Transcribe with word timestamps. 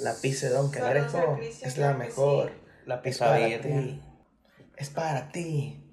La 0.00 0.14
pizza 0.14 0.48
de 0.48 0.54
Don 0.54 0.72
sacrificio, 0.72 1.68
es 1.68 1.78
la 1.78 1.92
mejor. 1.94 2.48
sí. 2.48 2.54
La 2.86 2.94
Es 2.96 3.00
pizza 3.02 3.26
para 3.26 3.60
ti. 3.60 4.02
Es 4.76 4.90
para 4.90 5.28
ti. 5.32 5.84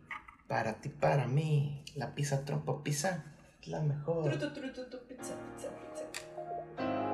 Para 0.47 0.73
ti, 0.81 0.89
para 0.89 1.27
mí. 1.27 1.83
La 1.95 2.15
pizza 2.15 2.45
trompo 2.45 2.81
pizza 2.83 3.25
es 3.61 3.67
la 3.67 3.81
mejor. 3.81 4.29
Tru, 4.29 4.39
tru, 4.39 4.53
tru, 4.53 4.73
tru, 4.73 4.89
tru, 4.89 4.99
pizza, 5.07 5.33
pizza, 5.55 5.69
pizza. 5.69 7.09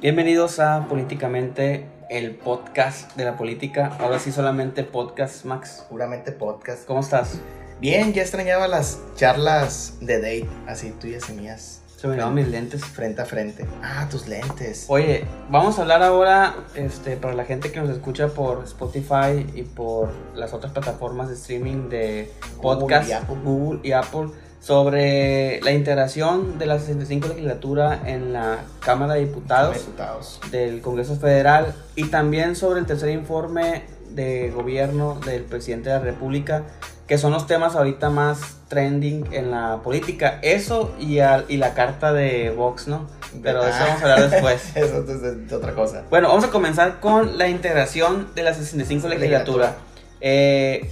Bienvenidos 0.00 0.60
a 0.60 0.86
Políticamente, 0.86 1.86
el 2.10 2.34
podcast 2.36 3.14
de 3.16 3.24
la 3.24 3.36
política. 3.36 3.96
Ahora 3.98 4.18
sí 4.18 4.32
solamente 4.32 4.84
podcast, 4.84 5.44
Max. 5.44 5.86
Puramente 5.88 6.32
podcast. 6.32 6.86
¿Cómo 6.86 7.00
estás? 7.00 7.40
Bien, 7.80 8.12
ya 8.12 8.22
extrañaba 8.22 8.68
las 8.68 8.98
charlas 9.16 9.98
de 10.00 10.16
date, 10.16 10.48
así 10.66 10.90
tuyas 10.90 11.28
y 11.30 11.32
mías. 11.34 11.80
Se 11.96 12.08
me 12.08 12.30
mis 12.30 12.48
lentes. 12.48 12.84
Frente 12.84 13.22
a 13.22 13.24
frente. 13.24 13.64
Ah, 13.82 14.06
tus 14.10 14.28
lentes. 14.28 14.84
Oye, 14.88 15.24
vamos 15.48 15.78
a 15.78 15.82
hablar 15.82 16.02
ahora, 16.02 16.54
este, 16.74 17.16
para 17.16 17.32
la 17.32 17.46
gente 17.46 17.72
que 17.72 17.80
nos 17.80 17.88
escucha 17.88 18.28
por 18.28 18.62
Spotify 18.64 19.46
y 19.54 19.62
por 19.62 20.10
las 20.34 20.52
otras 20.52 20.72
plataformas 20.72 21.28
de 21.28 21.34
streaming 21.34 21.88
de 21.88 22.30
Google 22.58 22.80
podcast, 22.80 23.08
y 23.08 23.12
Apple. 23.12 23.36
Google 23.42 23.80
y 23.82 23.92
Apple, 23.92 24.26
sobre 24.64 25.60
la 25.60 25.72
integración 25.72 26.58
de 26.58 26.64
la 26.66 26.78
65 26.78 27.28
legislatura 27.28 28.00
en 28.06 28.32
la 28.32 28.60
Cámara 28.80 29.14
de 29.14 29.20
Diputados 29.20 29.76
Diputados. 29.76 30.40
del 30.50 30.80
Congreso 30.80 31.16
Federal 31.16 31.74
y 31.96 32.04
también 32.04 32.56
sobre 32.56 32.80
el 32.80 32.86
tercer 32.86 33.10
informe 33.10 33.82
de 34.10 34.50
gobierno 34.50 35.20
del 35.26 35.42
presidente 35.42 35.90
de 35.90 35.96
la 35.96 36.00
República, 36.02 36.62
que 37.06 37.18
son 37.18 37.32
los 37.32 37.46
temas 37.46 37.74
ahorita 37.76 38.08
más 38.08 38.56
trending 38.68 39.26
en 39.32 39.50
la 39.50 39.80
política. 39.82 40.38
Eso 40.40 40.94
y, 40.98 41.18
al- 41.18 41.44
y 41.48 41.58
la 41.58 41.74
carta 41.74 42.14
de 42.14 42.48
Vox, 42.50 42.88
¿no? 42.88 43.06
Pero 43.42 43.62
de 43.62 43.68
eso 43.70 43.78
vamos 43.86 44.02
a 44.02 44.12
hablar 44.14 44.30
después. 44.30 44.62
Eso 44.76 45.04
es, 45.46 45.52
otra 45.52 45.74
cosa. 45.74 46.04
Bueno, 46.08 46.28
vamos 46.28 46.44
a 46.44 46.50
comenzar 46.50 47.00
con 47.00 47.36
la 47.36 47.48
integración 47.48 48.28
de 48.34 48.42
la 48.44 48.54
65 48.54 49.08
legislatura. 49.08 49.74
Eh, 50.20 50.88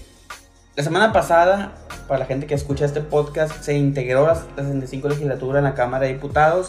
la 0.74 0.82
semana 0.82 1.12
pasada, 1.12 1.72
para 2.08 2.20
la 2.20 2.26
gente 2.26 2.46
que 2.46 2.54
escucha 2.54 2.86
este 2.86 3.02
podcast, 3.02 3.62
se 3.62 3.74
integró 3.74 4.26
la, 4.26 4.34
la 4.56 4.62
65 4.62 5.10
legislatura 5.10 5.58
en 5.58 5.64
la 5.64 5.74
Cámara 5.74 6.06
de 6.06 6.14
Diputados. 6.14 6.68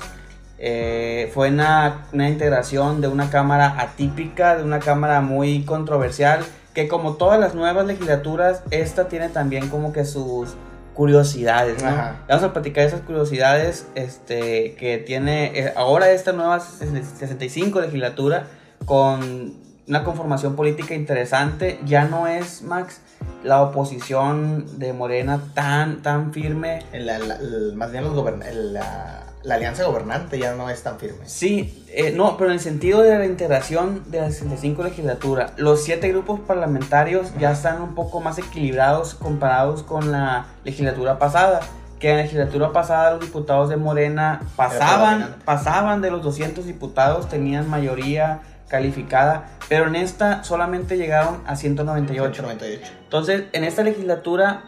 Eh, 0.58 1.32
fue 1.34 1.50
una, 1.50 2.06
una 2.12 2.30
integración 2.30 3.00
de 3.00 3.08
una 3.08 3.30
Cámara 3.30 3.76
atípica, 3.80 4.58
de 4.58 4.64
una 4.64 4.80
Cámara 4.80 5.22
muy 5.22 5.64
controversial, 5.64 6.44
que 6.74 6.88
como 6.88 7.14
todas 7.14 7.40
las 7.40 7.56
nuevas 7.56 7.86
legislaturas, 7.86 8.64
esta 8.72 9.08
tiene 9.08 9.30
también 9.30 9.70
como 9.70 9.94
que 9.94 10.04
sus 10.04 10.56
curiosidades, 10.94 11.81
¿no? 11.81 11.90
Vamos 12.28 12.44
a 12.44 12.54
platicar 12.54 12.86
esas 12.86 13.02
curiosidades 13.02 13.88
este, 13.96 14.76
que 14.76 14.98
tiene 14.98 15.58
eh, 15.58 15.74
ahora 15.76 16.12
esta 16.12 16.34
nueva 16.34 16.59
65 16.59 17.81
legislatura 17.81 18.48
con 18.86 19.62
una 19.88 20.03
conformación 20.03 20.56
política 20.56 20.94
interesante. 20.94 21.80
Ya 21.86 22.06
no 22.06 22.28
es, 22.28 22.62
Max, 22.62 23.02
la 23.44 23.62
oposición 23.62 24.80
de 24.80 24.94
Morena 24.94 25.40
tan, 25.53 26.02
tan 26.02 26.31
firme. 26.34 26.84
La- 26.94 27.20
la- 27.20 27.36
el- 27.36 27.73
más 27.75 27.92
bien 27.92 28.03
los 28.03 28.14
gobern- 28.16 28.45
el- 28.45 28.73
la, 28.73 29.23
la 29.44 29.56
alianza 29.56 29.84
gobernante 29.84 30.40
ya 30.40 30.56
no 30.56 30.70
es 30.70 30.84
tan 30.84 30.98
firme. 31.00 31.28
Sí, 31.28 31.86
eh, 31.90 32.12
no, 32.16 32.38
pero 32.38 32.50
en 32.50 32.53
el 32.56 32.59
sentido 32.62 33.02
de 33.02 33.17
la 33.20 33.25
integración 33.25 34.03
de 34.09 34.22
la 34.22 34.31
65 34.31 34.84
legislatura, 34.84 35.52
los 35.58 35.84
siete 35.84 36.09
grupos 36.09 36.40
parlamentarios 36.40 37.34
ya 37.38 37.52
están 37.52 37.81
un 37.81 37.94
poco 37.95 38.22
más 38.22 38.38
equilibrados 38.38 39.14
comparados 39.16 39.84
con 39.84 40.12
la 40.12 40.45
legislatura 40.64 41.20
pasada. 41.20 41.59
Que 42.00 42.09
en 42.12 42.18
la 42.18 42.23
legislatura 42.23 42.73
pasada 42.73 43.12
los 43.12 43.22
diputados 43.22 43.70
de 43.70 43.78
Morena 43.78 44.42
pasaban, 44.58 45.36
pasaban 45.45 46.02
de 46.02 46.12
los 46.12 46.22
200 46.22 46.66
diputados, 46.66 47.29
tenían 47.29 47.69
mayoría 47.69 48.41
calificada, 48.69 49.46
pero 49.69 49.88
en 49.88 49.96
esta 49.96 50.44
solamente 50.44 50.97
llegaron 50.97 51.41
a 51.46 51.56
198. 51.56 52.41
98. 52.41 52.91
Entonces, 53.03 53.44
en 53.53 53.63
esta 53.63 53.84
legislatura 53.84 54.63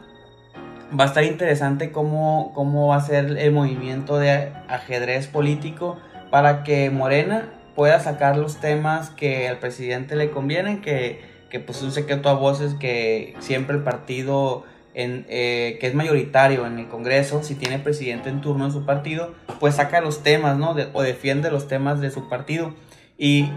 va 0.97 1.06
a 1.06 1.07
estar 1.07 1.23
interesante 1.23 1.91
cómo, 1.91 2.51
cómo 2.53 2.88
va 2.89 2.97
a 2.97 3.01
ser 3.01 3.38
el 3.38 3.51
movimiento 3.51 4.17
de 4.17 4.51
ajedrez 4.67 5.28
político 5.28 5.97
para 6.29 6.63
que 6.63 6.89
Morena 6.89 7.50
pueda 7.75 8.00
sacar 8.00 8.38
los 8.38 8.57
temas 8.61 9.09
que 9.09 9.50
al 9.50 9.57
presidente 9.57 10.16
le 10.16 10.29
convienen, 10.31 10.81
que, 10.81 11.22
que 11.50 11.59
pues 11.59 11.79
es 11.79 11.84
un 11.84 11.91
secreto 11.91 12.29
a 12.29 12.34
voces 12.34 12.73
que 12.75 13.35
siempre 13.39 13.75
el 13.75 13.84
partido 13.84 14.63
en, 14.94 15.25
eh, 15.28 15.78
que 15.81 15.88
es 15.88 15.94
mayoritario 15.95 16.66
en 16.66 16.79
el 16.79 16.88
Congreso, 16.88 17.44
si 17.44 17.55
tiene 17.55 17.79
presidente 17.79 18.29
en 18.29 18.39
turno 18.39 18.66
en 18.66 18.72
su 18.72 18.85
partido, 18.85 19.34
pues 19.59 19.75
saca 19.75 20.00
los 20.00 20.23
temas, 20.23 20.57
¿no? 20.57 20.73
De- 20.73 20.88
o 20.94 21.01
defiende 21.01 21.51
los 21.51 21.67
temas 21.67 22.00
de 22.00 22.11
su 22.11 22.29
partido. 22.29 22.73
Y 23.17 23.50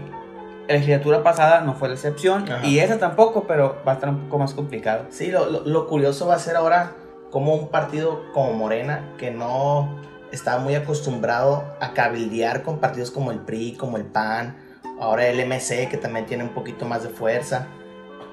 la 0.69 0.75
legislatura 0.75 1.23
pasada 1.23 1.61
no 1.61 1.73
fue 1.73 1.87
la 1.89 1.95
excepción, 1.95 2.49
Ajá. 2.49 2.65
y 2.65 2.79
esa 2.79 2.99
tampoco, 2.99 3.45
pero 3.47 3.77
va 3.87 3.91
a 3.93 3.95
estar 3.95 4.09
un 4.09 4.25
poco 4.25 4.37
más 4.39 4.53
complicado. 4.53 5.05
Sí, 5.09 5.27
lo, 5.31 5.49
lo- 5.49 5.65
lo 5.65 5.87
curioso 5.87 6.27
va 6.27 6.35
a 6.35 6.39
ser 6.39 6.55
ahora 6.55 6.93
como 7.31 7.53
un 7.55 7.67
partido 7.69 8.21
como 8.33 8.53
Morena, 8.53 9.13
que 9.17 9.31
no 9.31 9.99
estaba 10.31 10.61
muy 10.61 10.75
acostumbrado 10.75 11.63
a 11.81 11.93
cabildear 11.93 12.61
con 12.63 12.77
partidos 12.79 13.09
como 13.11 13.31
el 13.31 13.39
PRI, 13.39 13.73
como 13.77 13.97
el 13.97 14.05
PAN, 14.05 14.57
ahora 15.01 15.27
el 15.27 15.39
MC, 15.45 15.89
que 15.89 15.97
también 15.97 16.25
tiene 16.27 16.43
un 16.43 16.51
poquito 16.53 16.85
más 16.85 17.01
de 17.03 17.09
fuerza, 17.09 17.67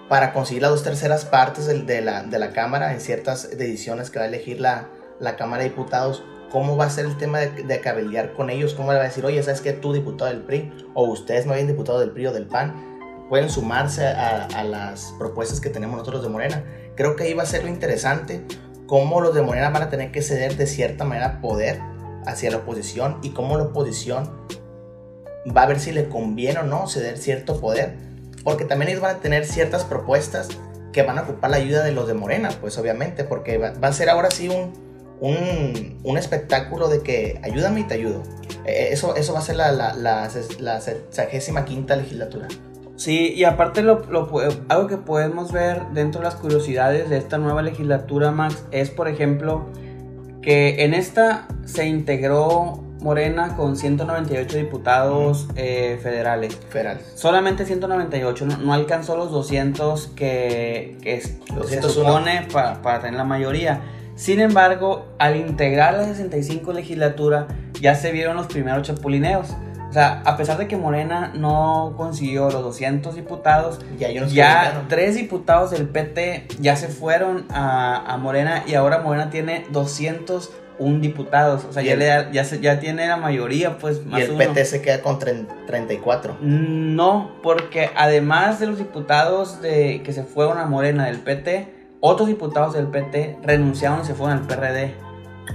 para 0.08 0.32
conseguir 0.32 0.62
las 0.62 0.70
dos 0.72 0.82
terceras 0.82 1.24
partes 1.24 1.66
de, 1.86 2.00
la, 2.02 2.22
de 2.22 2.38
la 2.38 2.50
Cámara 2.52 2.92
en 2.92 3.00
ciertas 3.00 3.56
decisiones 3.56 4.10
que 4.10 4.18
va 4.18 4.26
a 4.26 4.28
elegir 4.28 4.60
la, 4.60 4.86
la 5.20 5.36
Cámara 5.36 5.62
de 5.62 5.70
Diputados. 5.70 6.22
¿Cómo 6.50 6.76
va 6.76 6.86
a 6.86 6.90
ser 6.90 7.06
el 7.06 7.16
tema 7.16 7.40
de, 7.40 7.64
de 7.64 8.32
con 8.34 8.50
ellos? 8.50 8.74
¿Cómo 8.74 8.92
le 8.92 8.98
va 8.98 9.04
a 9.04 9.08
decir, 9.08 9.24
oye, 9.24 9.42
¿sabes 9.42 9.60
qué? 9.60 9.72
Tú, 9.72 9.92
diputado 9.92 10.30
del 10.30 10.42
PRI, 10.42 10.72
o 10.94 11.04
ustedes 11.04 11.46
no 11.46 11.52
habían 11.52 11.66
diputado 11.66 11.98
del 11.98 12.12
PRI 12.12 12.28
o 12.28 12.32
del 12.32 12.46
PAN, 12.46 13.26
pueden 13.28 13.50
sumarse 13.50 14.06
a, 14.06 14.44
a 14.44 14.64
las 14.64 15.14
propuestas 15.18 15.60
que 15.60 15.70
tenemos 15.70 15.98
nosotros 15.98 16.22
de 16.22 16.28
Morena. 16.28 16.64
Creo 16.94 17.16
que 17.16 17.24
ahí 17.24 17.34
va 17.34 17.42
a 17.42 17.46
ser 17.46 17.64
lo 17.64 17.68
interesante, 17.68 18.44
cómo 18.86 19.20
los 19.20 19.34
de 19.34 19.42
Morena 19.42 19.70
van 19.70 19.82
a 19.82 19.90
tener 19.90 20.12
que 20.12 20.22
ceder 20.22 20.56
de 20.56 20.66
cierta 20.66 21.04
manera 21.04 21.40
poder 21.40 21.80
hacia 22.26 22.50
la 22.50 22.58
oposición 22.58 23.18
y 23.22 23.30
cómo 23.30 23.56
la 23.56 23.64
oposición 23.64 24.30
va 25.56 25.62
a 25.62 25.66
ver 25.66 25.80
si 25.80 25.92
le 25.92 26.08
conviene 26.08 26.60
o 26.60 26.62
no 26.62 26.86
ceder 26.86 27.18
cierto 27.18 27.60
poder. 27.60 27.96
Porque 28.44 28.64
también 28.64 28.90
ellos 28.90 29.02
van 29.02 29.16
a 29.16 29.18
tener 29.18 29.44
ciertas 29.44 29.84
propuestas 29.84 30.48
que 30.92 31.02
van 31.02 31.18
a 31.18 31.22
ocupar 31.22 31.50
la 31.50 31.56
ayuda 31.56 31.82
de 31.82 31.92
los 31.92 32.06
de 32.06 32.14
Morena, 32.14 32.50
pues 32.60 32.78
obviamente, 32.78 33.24
porque 33.24 33.58
va, 33.58 33.72
va 33.72 33.88
a 33.88 33.92
ser 33.92 34.08
ahora 34.08 34.30
sí 34.30 34.48
un, 34.48 34.85
un, 35.20 35.98
un 36.04 36.18
espectáculo 36.18 36.88
de 36.88 37.00
que 37.02 37.40
ayúdame 37.42 37.80
y 37.80 37.84
te 37.84 37.94
ayudo. 37.94 38.22
Eh, 38.64 38.88
Eso, 38.92 39.14
eso 39.16 39.32
va 39.32 39.38
a 39.38 39.42
ser 39.42 39.56
la, 39.56 39.72
la, 39.72 39.94
la, 39.94 40.28
la 40.60 40.80
sexagésima 40.80 41.64
quinta 41.64 41.96
legislatura. 41.96 42.48
Sí, 42.96 43.32
y 43.34 43.44
aparte 43.44 43.82
lo, 43.82 44.04
lo 44.10 44.30
pu- 44.30 44.64
algo 44.68 44.86
que 44.88 44.96
podemos 44.96 45.52
ver 45.52 45.82
dentro 45.92 46.20
de 46.20 46.24
las 46.26 46.34
curiosidades 46.36 47.10
de 47.10 47.18
esta 47.18 47.36
nueva 47.38 47.60
legislatura, 47.62 48.30
Max, 48.30 48.64
es 48.70 48.90
por 48.90 49.08
ejemplo 49.08 49.66
que 50.42 50.84
en 50.84 50.94
esta 50.94 51.46
se 51.66 51.86
integró 51.86 52.82
Morena 53.00 53.54
con 53.56 53.76
198 53.76 54.56
diputados 54.56 55.46
eh, 55.56 55.98
federales. 56.02 56.56
Federal. 56.70 56.98
Solamente 57.14 57.66
198, 57.66 58.46
no, 58.46 58.56
no 58.58 58.72
alcanzó 58.72 59.16
los 59.16 59.30
200 59.30 60.08
que, 60.16 60.96
que 61.02 61.16
es- 61.16 61.36
se 61.46 61.54
201. 61.54 61.88
supone 61.90 62.46
pa- 62.52 62.80
para 62.82 63.00
tener 63.00 63.14
la 63.16 63.24
mayoría. 63.24 63.82
Sin 64.16 64.40
embargo, 64.40 65.06
al 65.18 65.36
integrar 65.36 65.94
la 65.94 66.04
65 66.04 66.72
legislatura, 66.72 67.46
ya 67.80 67.94
se 67.94 68.10
vieron 68.12 68.36
los 68.36 68.46
primeros 68.46 68.82
chapulineos. 68.86 69.54
O 69.88 69.92
sea, 69.92 70.20
a 70.24 70.36
pesar 70.36 70.58
de 70.58 70.66
que 70.66 70.76
Morena 70.76 71.32
no 71.34 71.94
consiguió 71.96 72.50
los 72.50 72.62
200 72.62 73.14
diputados, 73.14 73.78
Ya, 74.34 74.84
tres 74.88 75.14
diputados 75.14 75.70
del 75.70 75.86
PT 75.88 76.48
ya 76.60 76.76
se 76.76 76.88
fueron 76.88 77.46
a, 77.50 78.12
a 78.12 78.16
Morena 78.16 78.64
y 78.66 78.74
ahora 78.74 78.98
Morena 78.98 79.30
tiene 79.30 79.64
201 79.70 81.00
diputados. 81.00 81.64
O 81.64 81.72
sea, 81.72 81.82
ya, 81.82 81.92
el- 81.92 81.98
le 82.00 82.06
da- 82.06 82.30
ya, 82.32 82.44
se- 82.44 82.60
ya 82.60 82.80
tiene 82.80 83.06
la 83.06 83.16
mayoría, 83.16 83.78
pues 83.78 84.04
más 84.04 84.20
Y 84.20 84.24
el 84.24 84.30
uno. 84.32 84.38
PT 84.38 84.64
se 84.64 84.82
queda 84.82 85.00
con 85.02 85.18
tren- 85.18 85.46
34. 85.66 86.36
No, 86.40 87.30
porque 87.42 87.90
además 87.96 88.60
de 88.60 88.66
los 88.66 88.78
diputados 88.78 89.62
de, 89.62 90.02
que 90.02 90.12
se 90.12 90.24
fueron 90.24 90.58
a 90.58 90.66
Morena 90.66 91.06
del 91.06 91.20
PT, 91.20 91.72
otros 92.00 92.28
diputados 92.28 92.74
del 92.74 92.86
PT 92.88 93.38
renunciaron 93.42 94.00
y 94.02 94.04
se 94.04 94.14
fueron 94.14 94.38
al 94.38 94.46
PRD. 94.46 94.94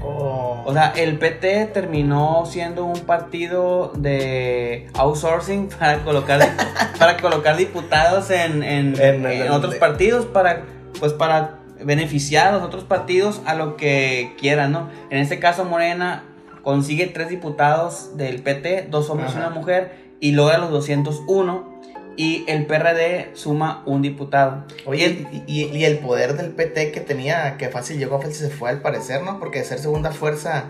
Oh. 0.03 0.63
O 0.65 0.73
sea, 0.73 0.93
el 0.95 1.17
PT 1.19 1.65
terminó 1.73 2.45
siendo 2.45 2.85
un 2.85 2.99
partido 3.01 3.91
de 3.95 4.87
outsourcing 4.95 5.67
para 5.79 6.03
colocar, 6.03 6.39
para 6.97 7.17
colocar 7.17 7.57
diputados 7.57 8.29
en, 8.31 8.63
en- 8.63 8.99
En- 8.99 9.25
en 9.25 9.41
en- 9.43 9.51
otros 9.51 9.75
partidos 9.75 10.25
para, 10.25 10.63
pues 10.99 11.13
para 11.13 11.59
beneficiar 11.83 12.47
a 12.47 12.51
los 12.53 12.63
otros 12.63 12.83
partidos 12.83 13.41
a 13.45 13.55
lo 13.55 13.75
que 13.75 14.35
quieran, 14.39 14.71
¿no? 14.71 14.87
En 15.09 15.17
este 15.19 15.39
caso 15.39 15.65
Morena 15.65 16.23
consigue 16.63 17.07
tres 17.07 17.29
diputados 17.29 18.15
del 18.17 18.41
PT, 18.41 18.87
dos 18.89 19.09
hombres 19.09 19.33
y 19.33 19.37
una 19.37 19.49
mujer, 19.49 19.91
y 20.19 20.31
logra 20.33 20.59
los 20.59 20.69
201. 20.69 21.70
Y 22.17 22.43
el 22.47 22.65
PRD 22.65 23.31
suma 23.33 23.83
un 23.85 24.01
diputado. 24.01 24.65
Oye, 24.85 25.27
y, 25.31 25.43
y- 25.47 25.77
y 25.77 25.85
el 25.85 25.99
poder 25.99 26.35
del 26.35 26.51
PT 26.51 26.91
que 26.91 26.99
tenía, 26.99 27.57
que 27.57 27.69
fácil 27.69 27.97
llegó, 27.97 28.17
fácil 28.21 28.35
se 28.35 28.49
fue 28.49 28.69
al 28.69 28.81
parecer, 28.81 29.23
¿no? 29.23 29.39
Porque 29.39 29.59
de 29.59 29.65
ser 29.65 29.79
segunda 29.79 30.11
fuerza, 30.11 30.65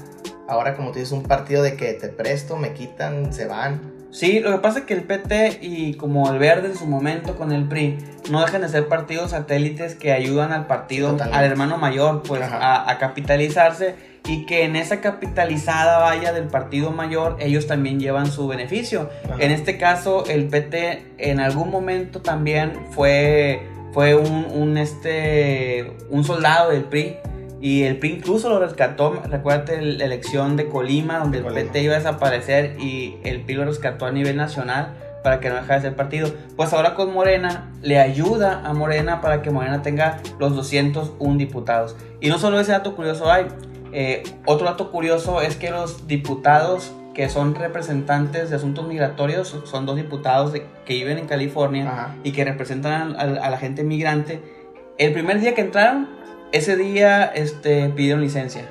ahora 0.47 0.75
como 0.75 0.91
tú 0.91 0.99
dices, 0.99 1.11
un 1.13 1.23
partido 1.23 1.63
de 1.63 1.75
que 1.75 1.93
te 1.93 2.07
presto, 2.09 2.57
me 2.57 2.73
quitan, 2.73 3.33
se 3.33 3.47
van. 3.47 3.81
Sí, 4.11 4.41
lo 4.41 4.51
que 4.51 4.57
pasa 4.57 4.79
es 4.79 4.85
que 4.85 4.93
el 4.93 5.03
PT 5.03 5.59
y 5.61 5.93
como 5.93 6.29
el 6.33 6.37
Verde 6.37 6.67
en 6.67 6.75
su 6.77 6.85
momento 6.85 7.37
con 7.37 7.53
el 7.53 7.65
PRI 7.69 7.97
no 8.29 8.41
dejan 8.41 8.61
de 8.61 8.67
ser 8.67 8.89
partidos 8.89 9.31
satélites 9.31 9.95
que 9.95 10.11
ayudan 10.11 10.51
al 10.51 10.67
partido, 10.67 11.11
Totalmente. 11.11 11.37
al 11.39 11.45
hermano 11.49 11.77
mayor, 11.77 12.21
pues 12.23 12.41
a, 12.41 12.89
a 12.91 12.97
capitalizarse 12.97 13.95
y 14.27 14.45
que 14.45 14.65
en 14.65 14.75
esa 14.75 15.01
capitalizada 15.01 15.99
vaya 15.99 16.31
del 16.33 16.45
partido 16.45 16.91
mayor 16.91 17.37
ellos 17.39 17.67
también 17.67 17.99
llevan 17.99 18.31
su 18.31 18.47
beneficio. 18.47 19.09
Ajá. 19.25 19.35
En 19.39 19.51
este 19.51 19.77
caso 19.77 20.25
el 20.27 20.47
PT 20.47 21.13
en 21.17 21.39
algún 21.39 21.71
momento 21.71 22.21
también 22.21 22.73
fue, 22.91 23.67
fue 23.93 24.15
un, 24.15 24.45
un, 24.45 24.77
este, 24.77 25.93
un 26.09 26.23
soldado 26.23 26.71
del 26.71 26.83
PRI. 26.83 27.17
Y 27.61 27.83
el 27.83 27.97
PRI 27.97 28.13
incluso 28.13 28.49
lo 28.49 28.59
rescató, 28.59 29.21
recuérdate 29.29 29.79
la 29.81 30.05
elección 30.05 30.55
de 30.57 30.67
Colima, 30.67 31.19
donde 31.19 31.39
el 31.39 31.43
Colima. 31.43 31.61
PT 31.61 31.83
iba 31.83 31.93
a 31.93 31.97
desaparecer 31.97 32.75
y 32.79 33.17
el 33.23 33.41
PRI 33.41 33.55
lo 33.55 33.65
rescató 33.65 34.05
a 34.05 34.11
nivel 34.11 34.35
nacional 34.35 34.95
para 35.23 35.39
que 35.39 35.49
no 35.49 35.55
dejara 35.55 35.75
de 35.75 35.81
ser 35.81 35.95
partido. 35.95 36.31
Pues 36.55 36.73
ahora 36.73 36.95
con 36.95 37.13
Morena 37.13 37.71
le 37.81 37.99
ayuda 37.99 38.61
a 38.65 38.73
Morena 38.73 39.21
para 39.21 39.41
que 39.41 39.51
Morena 39.51 39.81
tenga 39.81 40.19
los 40.39 40.55
201 40.55 41.37
diputados. 41.37 41.95
Y 42.19 42.29
no 42.29 42.39
solo 42.39 42.59
ese 42.59 42.71
dato 42.71 42.95
curioso 42.95 43.31
hay, 43.31 43.45
eh, 43.93 44.23
otro 44.45 44.65
dato 44.65 44.91
curioso 44.91 45.41
es 45.41 45.55
que 45.55 45.69
los 45.71 46.07
diputados 46.07 46.91
que 47.13 47.27
son 47.29 47.55
representantes 47.55 48.49
de 48.49 48.55
asuntos 48.55 48.87
migratorios 48.87 49.55
son 49.65 49.85
dos 49.85 49.97
diputados 49.97 50.53
de- 50.53 50.65
que 50.85 50.93
viven 50.93 51.17
en 51.17 51.27
California 51.27 51.89
Ajá. 51.91 52.15
y 52.23 52.31
que 52.31 52.45
representan 52.45 53.15
a, 53.17 53.21
a 53.21 53.49
la 53.49 53.57
gente 53.57 53.83
migrante. 53.83 54.41
El 54.97 55.11
primer 55.11 55.39
día 55.41 55.53
que 55.53 55.61
entraron, 55.61 56.07
ese 56.53 56.77
día 56.77 57.25
este, 57.25 57.89
pidieron 57.89 58.21
licencia. 58.21 58.65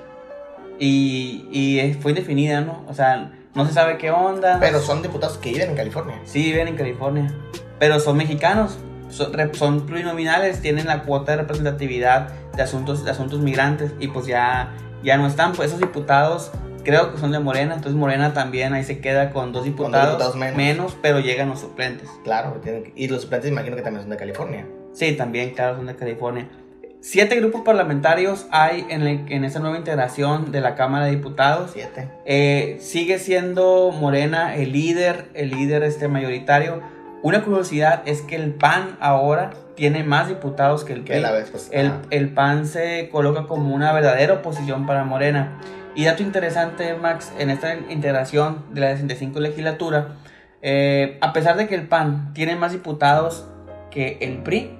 Y, 0.78 1.46
y 1.52 1.78
eh, 1.80 1.98
fue 2.00 2.12
indefinida, 2.12 2.62
¿no? 2.62 2.82
O 2.88 2.94
sea, 2.94 3.30
no 3.54 3.66
se 3.66 3.72
sabe 3.74 3.98
qué 3.98 4.10
onda. 4.10 4.58
Pero 4.60 4.80
son 4.80 5.02
diputados 5.02 5.36
que 5.36 5.50
viven 5.52 5.70
en 5.70 5.76
California. 5.76 6.18
Sí, 6.24 6.42
viven 6.44 6.68
en 6.68 6.76
California. 6.76 7.34
Pero 7.78 8.00
son 8.00 8.16
mexicanos. 8.16 8.78
Son, 9.10 9.32
son 9.54 9.86
plurinominales, 9.86 10.62
tienen 10.62 10.86
la 10.86 11.02
cuota 11.02 11.32
de 11.32 11.38
representatividad 11.38 12.28
de 12.56 12.62
asuntos, 12.62 13.04
de 13.04 13.10
asuntos 13.10 13.40
migrantes. 13.40 13.92
Y 14.00 14.08
pues 14.08 14.26
ya, 14.26 14.72
ya 15.02 15.16
no 15.18 15.26
están. 15.26 15.52
Pues 15.52 15.68
esos 15.68 15.80
diputados 15.80 16.50
creo 16.84 17.12
que 17.12 17.18
son 17.18 17.32
de 17.32 17.38
Morena. 17.40 17.74
Entonces 17.74 17.98
Morena 17.98 18.32
también 18.32 18.72
ahí 18.74 18.84
se 18.84 19.00
queda 19.00 19.30
con 19.30 19.52
dos 19.52 19.64
diputados, 19.64 20.18
diputados 20.18 20.36
menos. 20.56 20.96
pero 21.02 21.20
llegan 21.20 21.48
los 21.48 21.60
suplentes. 21.60 22.08
Claro, 22.24 22.60
y 22.94 23.08
los 23.08 23.22
suplentes 23.22 23.50
imagino 23.50 23.76
que 23.76 23.82
también 23.82 24.02
son 24.02 24.10
de 24.10 24.16
California. 24.16 24.66
Sí, 24.92 25.12
también, 25.12 25.50
claro, 25.54 25.76
son 25.76 25.86
de 25.86 25.94
California. 25.96 26.48
Siete 27.02 27.36
grupos 27.36 27.62
parlamentarios 27.62 28.46
hay 28.50 28.84
en, 28.90 29.00
el- 29.02 29.24
en 29.32 29.44
esa 29.44 29.58
nueva 29.58 29.78
integración 29.78 30.52
de 30.52 30.60
la 30.60 30.74
Cámara 30.74 31.06
de 31.06 31.12
Diputados. 31.12 31.70
Siete. 31.72 32.08
Eh, 32.26 32.76
sigue 32.80 33.18
siendo 33.18 33.90
Morena 33.90 34.54
el 34.56 34.72
líder, 34.72 35.30
el 35.32 35.48
líder 35.50 35.82
este 35.82 36.08
mayoritario. 36.08 36.82
Una 37.22 37.44
curiosidad 37.44 38.02
es 38.06 38.22
que 38.22 38.36
el 38.36 38.54
PAN 38.54 38.96
ahora 39.00 39.50
tiene 39.74 40.04
más 40.04 40.28
diputados 40.28 40.84
que 40.84 40.94
el 40.94 41.02
PRI. 41.02 41.22
El, 42.10 42.32
PAN 42.32 42.66
se 42.66 43.08
coloca 43.10 43.46
como 43.46 43.74
una 43.74 43.92
verdadera 43.92 44.34
oposición 44.34 44.86
para 44.86 45.04
Morena. 45.04 45.58
Y 45.94 46.04
dato 46.04 46.22
interesante, 46.22 46.94
Max, 46.94 47.32
en 47.38 47.50
esta 47.50 47.74
integración 47.74 48.64
de 48.72 48.80
la 48.80 48.92
65 48.92 49.38
legislatura, 49.40 50.16
eh, 50.62 51.18
a 51.20 51.32
pesar 51.32 51.56
de 51.56 51.66
que 51.66 51.74
el 51.74 51.88
PAN 51.88 52.32
tiene 52.32 52.56
más 52.56 52.72
diputados 52.72 53.46
que 53.90 54.18
el 54.20 54.38
PRI, 54.38 54.78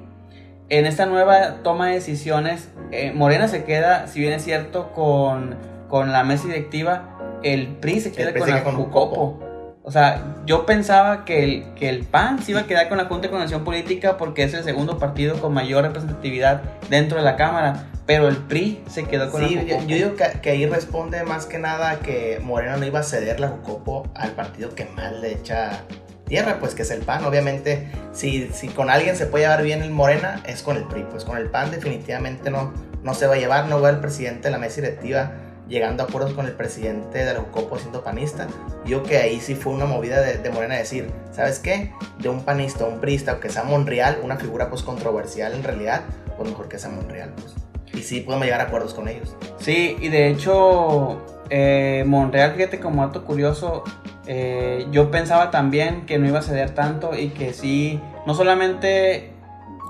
en 0.71 0.87
esta 0.87 1.05
nueva 1.05 1.63
toma 1.63 1.89
de 1.89 1.95
decisiones, 1.95 2.71
eh, 2.93 3.13
Morena 3.13 3.49
se 3.49 3.65
queda, 3.65 4.07
si 4.07 4.21
bien 4.21 4.33
es 4.33 4.45
cierto, 4.45 4.93
con, 4.93 5.57
con 5.89 6.13
la 6.13 6.25
mesa 6.25 6.47
directiva, 6.47 7.19
el 7.43 7.69
PRI 7.69 8.01
se 8.01 8.13
queda 8.13 8.31
PRI 8.31 8.39
con 8.39 8.49
se 8.49 8.55
la 8.55 8.61
queda 8.61 8.71
con 8.73 8.85
Jucopo. 8.85 9.50
O 9.83 9.91
sea, 9.91 10.37
yo 10.45 10.67
pensaba 10.67 11.25
que 11.25 11.43
el, 11.43 11.75
que 11.75 11.89
el 11.89 12.05
PAN 12.05 12.43
se 12.43 12.51
iba 12.51 12.61
a 12.61 12.67
quedar 12.67 12.89
con 12.89 12.99
la 12.99 13.07
Junta 13.07 13.23
de 13.23 13.31
Coordinación 13.31 13.65
Política 13.65 14.19
porque 14.19 14.43
es 14.43 14.53
el 14.53 14.63
segundo 14.63 14.99
partido 14.99 15.41
con 15.41 15.55
mayor 15.55 15.85
representatividad 15.85 16.63
dentro 16.91 17.17
de 17.19 17.25
la 17.25 17.37
Cámara, 17.37 17.87
pero 18.05 18.29
el 18.29 18.37
PRI 18.37 18.83
se 18.89 19.05
quedó 19.05 19.31
con 19.31 19.47
Sí, 19.49 19.55
la 19.55 19.63
yo, 19.63 19.69
Jucopo. 19.77 19.89
yo 19.89 19.97
digo 19.97 20.17
que, 20.17 20.41
que 20.41 20.51
ahí 20.51 20.67
responde 20.67 21.23
más 21.25 21.47
que 21.47 21.59
nada 21.59 22.01
que 22.01 22.41
Morena 22.43 22.77
no 22.77 22.85
iba 22.85 23.01
a 23.01 23.03
ceder 23.05 23.41
la 23.41 23.49
Jucopo 23.49 24.07
al 24.15 24.33
partido 24.33 24.75
que 24.75 24.85
más 24.85 25.13
le 25.15 25.33
echa 25.33 25.81
tierra, 26.27 26.59
pues 26.61 26.75
que 26.75 26.83
es 26.83 26.91
el 26.91 27.01
PAN. 27.01 27.25
Obviamente, 27.25 27.89
si, 28.13 28.49
si 28.53 28.69
con 28.69 28.91
alguien 28.91 29.17
se 29.17 29.27
puede 29.27 29.45
llevar 29.45 29.63
bien 29.63 29.83
el 29.83 29.91
Morena, 29.91 30.43
es 30.47 30.63
con 30.63 30.77
el 30.77 30.85
PRI. 30.85 31.07
Pues 31.11 31.25
con 31.25 31.39
el 31.39 31.49
PAN 31.49 31.71
definitivamente 31.71 32.51
no, 32.51 32.73
no 33.03 33.15
se 33.15 33.27
va 33.27 33.35
a 33.35 33.39
llevar, 33.39 33.65
no 33.67 33.81
va 33.81 33.89
el 33.91 33.99
presidente 33.99 34.49
de 34.49 34.53
la 34.53 34.59
mesa 34.59 34.83
directiva 34.83 35.33
llegando 35.71 36.03
a 36.03 36.07
acuerdos 36.07 36.35
con 36.35 36.45
el 36.45 36.53
presidente 36.53 37.25
de 37.25 37.33
la 37.33 37.41
Jucopo 37.41 37.79
siendo 37.79 38.03
panista. 38.03 38.49
Yo 38.85 39.03
que 39.03 39.17
ahí 39.17 39.41
sí 39.41 39.55
fue 39.55 39.73
una 39.73 39.87
movida 39.87 40.21
de, 40.21 40.37
de 40.37 40.51
Morena 40.51 40.75
decir, 40.75 41.11
¿sabes 41.33 41.61
qué? 41.61 41.93
De 42.19 42.29
un 42.29 42.45
panista, 42.45 42.85
un 42.85 43.01
priista, 43.01 43.33
aunque 43.33 43.49
sea 43.49 43.63
Monreal, 43.63 44.19
una 44.23 44.37
figura 44.37 44.69
pues 44.69 44.83
controversial 44.83 45.55
en 45.55 45.63
realidad, 45.63 46.03
pues 46.37 46.51
mejor 46.51 46.69
que 46.69 46.79
sea 46.79 46.91
Monreal, 46.91 47.33
pues. 47.41 47.55
Y 47.95 48.03
sí 48.03 48.21
podemos 48.21 48.45
llegar 48.45 48.61
a 48.61 48.65
acuerdos 48.65 48.95
con 48.95 49.09
ellos. 49.09 49.35
Sí, 49.59 49.97
y 50.01 50.09
de 50.09 50.29
hecho, 50.29 51.25
eh, 51.49 52.05
Monreal, 52.07 52.55
fíjate 52.55 52.81
como 52.81 53.07
dato 53.07 53.25
curioso, 53.25 53.85
eh, 54.27 54.87
yo 54.91 55.11
pensaba 55.11 55.51
también 55.51 56.07
que 56.07 56.19
no 56.19 56.27
iba 56.27 56.41
a 56.41 56.43
ceder 56.43 56.71
tanto 56.71 57.17
y 57.17 57.31
que 57.31 57.53
sí, 57.53 58.01
no 58.27 58.35
solamente 58.35 59.33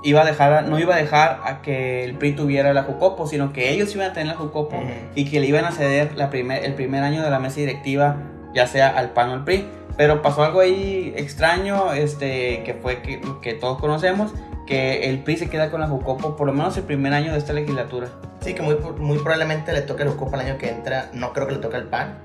iba 0.03 0.21
a 0.21 0.25
dejar, 0.25 0.67
no 0.67 0.79
iba 0.79 0.95
a 0.95 0.97
dejar 0.97 1.41
a 1.45 1.61
que 1.61 2.03
el 2.03 2.15
PRI 2.15 2.33
tuviera 2.33 2.73
la 2.73 2.83
Jucopo, 2.83 3.27
sino 3.27 3.53
que 3.53 3.71
ellos 3.71 3.93
iban 3.95 4.11
a 4.11 4.13
tener 4.13 4.27
la 4.27 4.35
Jucopo 4.35 4.81
y 5.15 5.29
que 5.29 5.39
le 5.39 5.47
iban 5.47 5.65
a 5.65 5.71
ceder 5.71 6.15
la 6.15 6.29
primer, 6.29 6.65
el 6.65 6.73
primer 6.73 7.03
año 7.03 7.21
de 7.23 7.29
la 7.29 7.39
mesa 7.39 7.59
directiva, 7.59 8.17
ya 8.53 8.67
sea 8.67 8.89
al 8.89 9.11
PAN 9.11 9.29
o 9.29 9.33
al 9.33 9.43
PRI. 9.43 9.67
Pero 9.97 10.21
pasó 10.21 10.43
algo 10.43 10.61
ahí 10.61 11.13
extraño, 11.15 11.93
este, 11.93 12.63
que 12.63 12.73
fue 12.73 13.01
que, 13.01 13.21
que 13.41 13.53
todos 13.53 13.79
conocemos, 13.79 14.33
que 14.65 15.09
el 15.09 15.19
PRI 15.19 15.37
se 15.37 15.49
queda 15.49 15.69
con 15.69 15.81
la 15.81 15.87
Jucopo 15.87 16.35
por 16.35 16.47
lo 16.47 16.53
menos 16.53 16.75
el 16.77 16.83
primer 16.83 17.13
año 17.13 17.33
de 17.33 17.37
esta 17.37 17.53
legislatura. 17.53 18.07
Sí, 18.41 18.55
que 18.55 18.63
muy, 18.63 18.75
muy 18.97 19.19
probablemente 19.19 19.71
le 19.73 19.81
toque 19.81 20.03
el 20.03 20.09
Jucopo 20.09 20.35
el 20.35 20.47
año 20.47 20.57
que 20.57 20.69
entra. 20.69 21.09
No 21.13 21.33
creo 21.33 21.45
que 21.45 21.53
le 21.53 21.59
toque 21.59 21.75
al 21.75 21.87
PAN. 21.87 22.17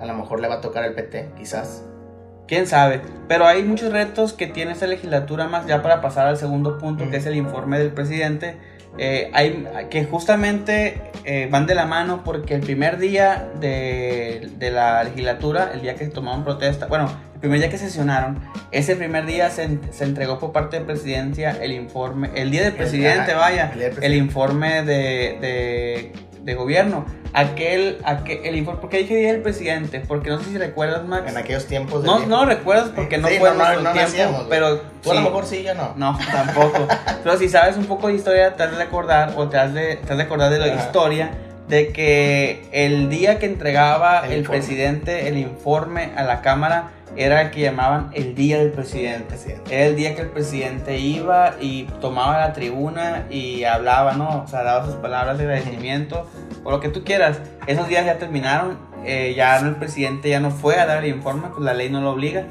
A 0.00 0.06
lo 0.06 0.14
mejor 0.14 0.40
le 0.40 0.46
va 0.46 0.56
a 0.56 0.60
tocar 0.60 0.84
al 0.84 0.94
PT, 0.94 1.30
quizás. 1.36 1.82
Quién 2.48 2.66
sabe, 2.66 3.02
pero 3.28 3.46
hay 3.46 3.62
muchos 3.62 3.92
retos 3.92 4.32
que 4.32 4.46
tiene 4.46 4.72
esta 4.72 4.86
legislatura 4.86 5.46
más 5.48 5.66
ya 5.66 5.82
para 5.82 6.00
pasar 6.00 6.26
al 6.26 6.38
segundo 6.38 6.78
punto, 6.78 7.08
que 7.10 7.18
es 7.18 7.26
el 7.26 7.36
informe 7.36 7.78
del 7.78 7.92
presidente. 7.92 8.56
Eh, 8.96 9.30
hay 9.34 9.66
que 9.90 10.04
justamente 10.06 11.00
eh, 11.24 11.46
van 11.52 11.66
de 11.66 11.74
la 11.76 11.84
mano 11.84 12.24
porque 12.24 12.54
el 12.54 12.62
primer 12.62 12.98
día 12.98 13.48
de, 13.60 14.50
de 14.56 14.70
la 14.70 15.04
legislatura, 15.04 15.70
el 15.74 15.82
día 15.82 15.94
que 15.94 16.06
tomaron 16.06 16.42
protesta, 16.42 16.86
bueno, 16.86 17.08
el 17.34 17.40
primer 17.40 17.60
día 17.60 17.68
que 17.68 17.78
sesionaron, 17.78 18.40
ese 18.72 18.96
primer 18.96 19.26
día 19.26 19.50
se, 19.50 19.78
se 19.92 20.04
entregó 20.04 20.40
por 20.40 20.50
parte 20.52 20.80
de 20.80 20.84
presidencia 20.86 21.50
el 21.50 21.72
informe, 21.72 22.30
el 22.34 22.50
día 22.50 22.62
del 22.62 22.72
presidente, 22.72 23.34
vaya, 23.34 23.70
el 23.72 23.78
día 23.78 23.88
del 23.90 23.92
el 23.92 23.94
presidente. 23.94 24.16
informe 24.16 24.82
de, 24.82 25.38
de, 25.40 26.12
de 26.48 26.54
gobierno. 26.54 27.04
Aquel, 27.34 27.98
aquel, 28.04 28.40
el 28.44 28.56
informe, 28.56 28.80
¿por 28.80 28.88
qué 28.90 28.98
dije 28.98 29.14
del 29.16 29.42
presidente? 29.42 30.00
Porque 30.00 30.30
no 30.30 30.40
sé 30.40 30.46
si 30.50 30.58
recuerdas, 30.58 31.04
Max. 31.04 31.30
En 31.30 31.36
aquellos 31.36 31.66
tiempos. 31.66 32.02
No, 32.02 32.20
no 32.26 32.46
recuerdas 32.46 32.90
porque 32.94 33.18
no 33.18 33.28
Sí, 33.28 33.36
fue 33.38 33.50
no, 33.50 33.56
no, 33.56 33.64
tiempo, 33.70 33.82
nacíamos, 33.94 34.46
pero 34.48 34.80
Tú 35.02 35.10
a 35.10 35.14
lo 35.14 35.20
sí. 35.20 35.26
mejor 35.26 35.46
sí, 35.46 35.62
yo 35.62 35.74
no. 35.74 35.92
No, 35.96 36.18
tampoco. 36.32 36.88
pero 37.22 37.36
si 37.38 37.48
sabes 37.50 37.76
un 37.76 37.84
poco 37.84 38.08
de 38.08 38.14
historia, 38.14 38.56
te 38.56 38.62
has 38.62 38.76
de 38.76 38.82
acordar 38.82 39.34
o 39.36 39.48
te 39.48 39.58
has 39.58 39.74
de, 39.74 39.96
te 39.96 40.12
has 40.12 40.16
de 40.16 40.24
acordar 40.24 40.50
de 40.50 40.58
la 40.58 40.66
Ajá. 40.66 40.86
historia 40.86 41.30
de 41.68 41.92
que 41.92 42.66
el 42.72 43.10
día 43.10 43.38
que 43.38 43.46
entregaba 43.46 44.26
El 44.26 44.42
presidente 44.44 45.28
el 45.28 45.36
informe 45.36 46.10
a 46.16 46.22
la 46.22 46.40
Cámara 46.40 46.92
era 47.16 47.42
el 47.42 47.50
que 47.50 47.60
llamaban 47.60 48.10
el 48.12 48.34
día 48.34 48.58
del 48.58 48.70
presidente. 48.70 49.24
Presidente. 49.28 49.74
Era 49.74 49.86
el 49.86 49.96
día 49.96 50.14
que 50.14 50.22
el 50.22 50.28
presidente 50.28 50.98
iba 50.98 51.54
y 51.60 51.84
tomaba 52.00 52.38
la 52.38 52.52
tribuna 52.52 53.24
y 53.30 53.64
hablaba, 53.64 54.12
¿no? 54.12 54.44
O 54.44 54.46
sea, 54.46 54.62
daba 54.62 54.84
sus 54.84 54.94
palabras 54.96 55.38
de 55.38 55.44
agradecimiento 55.44 56.28
o 56.64 56.70
lo 56.70 56.80
que 56.80 56.90
tú 56.90 57.04
quieras. 57.04 57.40
Esos 57.66 57.88
días 57.88 58.04
ya 58.04 58.18
terminaron, 58.18 58.78
eh, 59.04 59.34
ya 59.36 59.60
no, 59.60 59.68
el 59.68 59.76
presidente 59.76 60.28
ya 60.28 60.38
no 60.38 60.50
fue 60.50 60.76
a 60.76 60.86
dar 60.86 61.02
el 61.02 61.10
informe, 61.10 61.48
pues 61.48 61.64
la 61.64 61.74
ley 61.74 61.90
no 61.90 62.00
lo 62.00 62.12
obliga. 62.12 62.44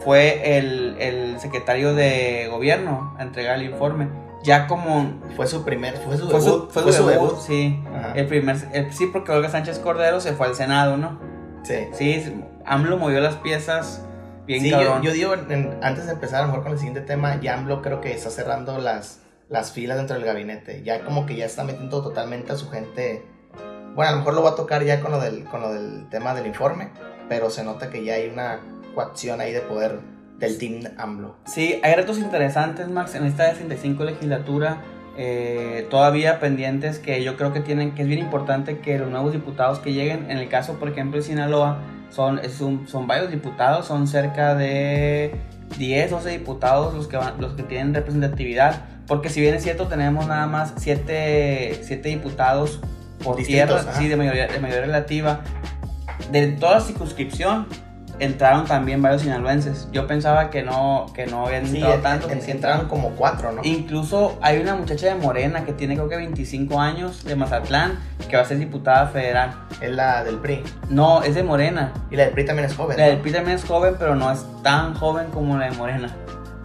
Fue 0.00 0.58
el, 0.58 0.96
el 0.98 1.40
secretario 1.40 1.94
de 1.94 2.48
gobierno 2.50 3.14
a 3.18 3.22
entregar 3.22 3.56
el 3.56 3.62
informe. 3.64 4.08
Ya 4.42 4.66
como 4.66 5.20
Fue 5.36 5.46
su 5.46 5.64
primer. 5.64 5.96
Fue 5.98 6.16
su 6.16 6.28
fue 6.30 6.40
debut. 6.40 6.70
su, 6.72 6.80
fue 6.80 6.92
su 6.92 7.06
debut, 7.06 7.38
sí. 7.40 7.82
Ajá. 7.94 8.12
El 8.14 8.26
primer, 8.26 8.56
el- 8.72 8.92
sí, 8.92 9.06
porque 9.06 9.32
Olga 9.32 9.48
Sánchez 9.50 9.78
Cordero 9.78 10.20
se 10.20 10.32
fue 10.32 10.46
al 10.46 10.54
Senado, 10.54 10.96
¿no? 10.96 11.18
Sí. 11.62 11.88
Sí, 11.92 12.42
AMLO 12.64 12.96
movió 12.96 13.20
las 13.20 13.36
piezas 13.36 14.02
bien 14.46 14.62
Sí, 14.62 14.70
yo, 14.70 15.12
digo, 15.12 15.34
en- 15.34 15.78
antes 15.82 16.06
de 16.06 16.12
empezar 16.12 16.38
a 16.40 16.42
lo 16.42 16.48
mejor 16.48 16.62
con 16.62 16.72
el 16.72 16.78
siguiente 16.78 17.02
tema, 17.02 17.38
ya 17.40 17.54
AMLO 17.54 17.82
creo 17.82 18.00
que 18.00 18.12
está 18.14 18.30
cerrando 18.30 18.78
las, 18.78 19.20
las 19.50 19.72
filas 19.72 19.98
dentro 19.98 20.16
del 20.16 20.24
gabinete. 20.24 20.82
Ya 20.84 21.04
como 21.04 21.26
que 21.26 21.36
ya 21.36 21.44
está 21.44 21.62
metiendo 21.64 22.02
totalmente 22.02 22.52
a 22.52 22.56
su 22.56 22.70
gente. 22.70 23.26
Bueno, 23.94 24.08
a 24.08 24.12
lo 24.12 24.18
mejor 24.18 24.34
lo 24.34 24.42
va 24.42 24.50
a 24.50 24.54
tocar 24.56 24.82
ya 24.84 25.00
con 25.00 25.10
lo 25.10 25.20
del, 25.20 25.44
con 25.44 25.60
lo 25.60 25.72
del 25.74 26.08
tema 26.08 26.32
del 26.34 26.46
informe, 26.46 26.90
pero 27.28 27.50
se 27.50 27.62
nota 27.62 27.90
que 27.90 28.04
ya 28.04 28.14
hay 28.14 28.28
una 28.28 28.60
coacción 28.94 29.40
ahí 29.40 29.52
de 29.52 29.60
poder 29.60 30.00
del 30.40 30.58
Team 30.58 30.82
AMLO. 30.98 31.36
Sí, 31.46 31.78
hay 31.82 31.94
retos 31.94 32.18
interesantes, 32.18 32.88
Max, 32.88 33.14
en 33.14 33.24
esta 33.26 33.48
65 33.50 34.04
legislatura. 34.04 34.78
eh, 35.22 35.86
todavía 35.90 36.38
pendientes 36.40 36.98
que 36.98 37.22
yo 37.22 37.36
creo 37.36 37.52
que 37.52 37.60
tienen 37.60 37.94
que 37.94 38.02
es 38.02 38.08
bien 38.08 38.20
importante 38.20 38.78
que 38.78 38.96
los 38.98 39.10
nuevos 39.10 39.32
diputados 39.32 39.80
que 39.80 39.92
lleguen 39.92 40.30
en 40.30 40.38
el 40.38 40.48
caso 40.48 40.74
por 40.78 40.88
ejemplo 40.88 41.18
de 41.18 41.24
Sinaloa 41.26 41.78
son, 42.10 42.38
es 42.38 42.60
un- 42.62 42.86
son 42.88 43.06
varios 43.08 43.30
diputados 43.30 43.86
son 43.86 44.06
cerca 44.06 44.54
de 44.54 45.34
10 45.76 46.10
12 46.12 46.30
diputados 46.30 46.94
los 46.94 47.06
que 47.08 47.16
van, 47.18 47.34
los 47.40 47.52
que 47.54 47.64
tienen 47.64 47.92
representatividad 47.92 48.82
porque 49.08 49.28
si 49.28 49.40
bien 49.42 49.52
es 49.54 49.62
cierto 49.64 49.88
tenemos 49.88 50.26
nada 50.28 50.46
más 50.46 50.72
7 50.78 51.80
siete 51.82 52.08
diputados 52.08 52.80
por 53.22 53.36
Distintos, 53.36 53.46
tierra 53.80 53.90
ajá. 53.90 54.00
sí 54.00 54.08
de 54.08 54.16
mayoría, 54.16 54.46
de 54.46 54.60
mayoría 54.60 54.86
relativa 54.86 55.40
de 56.30 56.48
toda 56.52 56.74
la 56.76 56.80
circunscripción 56.80 57.66
entraron 58.20 58.64
también 58.66 59.00
varios 59.02 59.22
sinaloenses 59.22 59.88
yo 59.92 60.06
pensaba 60.06 60.50
que 60.50 60.62
no 60.62 61.06
que 61.14 61.26
no 61.26 61.46
habían 61.46 61.66
Sí, 61.66 61.76
entrado 61.76 61.94
en- 61.96 62.02
tantos 62.02 62.30
en- 62.30 62.50
entraron 62.50 62.86
como 62.88 63.10
cuatro, 63.10 63.50
¿no? 63.52 63.62
Incluso 63.64 64.38
hay 64.42 64.58
una 64.58 64.74
muchacha 64.76 65.06
de 65.06 65.14
Morena 65.14 65.64
que 65.64 65.72
tiene 65.72 65.94
creo 65.94 66.08
que 66.08 66.16
25 66.16 66.80
años 66.80 67.24
de 67.24 67.34
Mazatlán 67.36 67.98
que 68.28 68.36
va 68.36 68.42
a 68.42 68.44
ser 68.46 68.58
diputada 68.58 69.06
federal. 69.08 69.54
Es 69.80 69.90
la 69.90 70.22
del 70.22 70.36
PRI. 70.36 70.62
No, 70.90 71.22
es 71.22 71.34
de 71.34 71.42
Morena. 71.42 71.92
Y 72.10 72.16
la 72.16 72.24
del 72.24 72.32
PRI 72.32 72.44
también 72.44 72.68
es 72.68 72.76
joven. 72.76 72.96
La 72.98 73.04
¿no? 73.04 73.10
del 73.10 73.20
PRI 73.20 73.32
también 73.32 73.56
es 73.56 73.64
joven, 73.64 73.96
pero 73.98 74.14
no 74.14 74.30
es 74.30 74.44
tan 74.62 74.94
joven 74.94 75.26
como 75.32 75.56
la 75.56 75.70
de 75.70 75.76
Morena. 75.76 76.14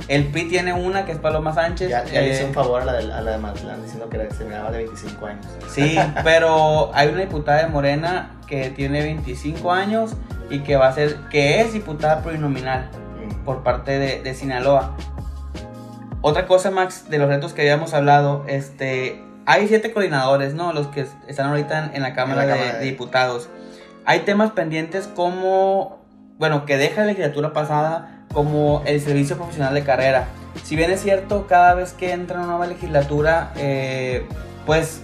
El 0.09 0.25
PRI 0.27 0.49
tiene 0.49 0.73
una 0.73 1.05
que 1.05 1.13
es 1.13 1.17
Paloma 1.17 1.53
Sánchez. 1.53 1.89
Ya, 1.89 2.03
ya 2.03 2.21
le 2.21 2.29
hice 2.31 2.43
eh, 2.43 2.45
un 2.47 2.53
favor 2.53 2.81
a 2.81 2.85
la, 2.85 2.93
de, 2.93 3.11
a 3.11 3.21
la 3.21 3.31
de 3.31 3.37
Mazatlán 3.37 3.81
diciendo 3.81 4.09
que 4.09 4.29
se 4.31 4.43
miraba 4.43 4.69
de 4.71 4.79
25 4.79 5.25
años. 5.25 5.45
Sí, 5.69 5.97
pero 6.23 6.91
hay 6.93 7.07
una 7.07 7.21
diputada 7.21 7.59
de 7.63 7.67
Morena 7.67 8.31
que 8.45 8.69
tiene 8.71 9.01
25 9.01 9.71
años 9.71 10.11
y 10.49 10.59
que 10.59 10.75
va 10.75 10.87
a 10.87 10.93
ser, 10.93 11.15
que 11.29 11.61
es 11.61 11.73
diputada 11.73 12.21
plurinominal. 12.21 12.89
Mm. 12.93 13.43
por 13.45 13.63
parte 13.63 13.97
de, 13.99 14.21
de 14.21 14.33
Sinaloa. 14.33 14.95
Otra 16.21 16.47
cosa, 16.47 16.71
Max, 16.71 17.05
de 17.09 17.17
los 17.19 17.27
retos 17.27 17.53
que 17.53 17.61
habíamos 17.61 17.93
hablado, 17.93 18.43
este, 18.47 19.21
hay 19.45 19.67
siete 19.67 19.93
coordinadores, 19.93 20.53
¿no? 20.55 20.73
Los 20.73 20.87
que 20.87 21.05
están 21.27 21.49
ahorita 21.49 21.85
en, 21.85 21.95
en 21.95 22.01
la 22.01 22.13
Cámara, 22.13 22.43
En 22.43 22.47
la 22.49 22.53
de, 22.55 22.59
Cámara 22.59 22.77
de 22.79 22.85
de- 22.85 22.91
Diputados. 22.91 23.49
Hay 24.05 24.21
temas 24.21 24.51
pendientes 24.51 25.07
como, 25.07 25.99
bueno, 26.37 26.65
que 26.65 26.77
deja 26.77 27.01
la 27.01 27.07
legislatura 27.07 27.53
pasada, 27.53 28.25
como 28.33 28.81
el 28.85 28.99
servicio 29.01 29.35
profesional 29.37 29.73
de 29.73 29.83
carrera. 29.83 30.25
Si 30.63 30.75
bien 30.75 30.89
es 30.91 31.01
cierto, 31.01 31.45
cada 31.47 31.73
vez 31.75 31.93
que 31.93 32.11
entra 32.11 32.37
una 32.39 32.47
nueva 32.47 32.67
legislatura, 32.67 33.51
eh, 33.55 34.25
pues 34.65 35.01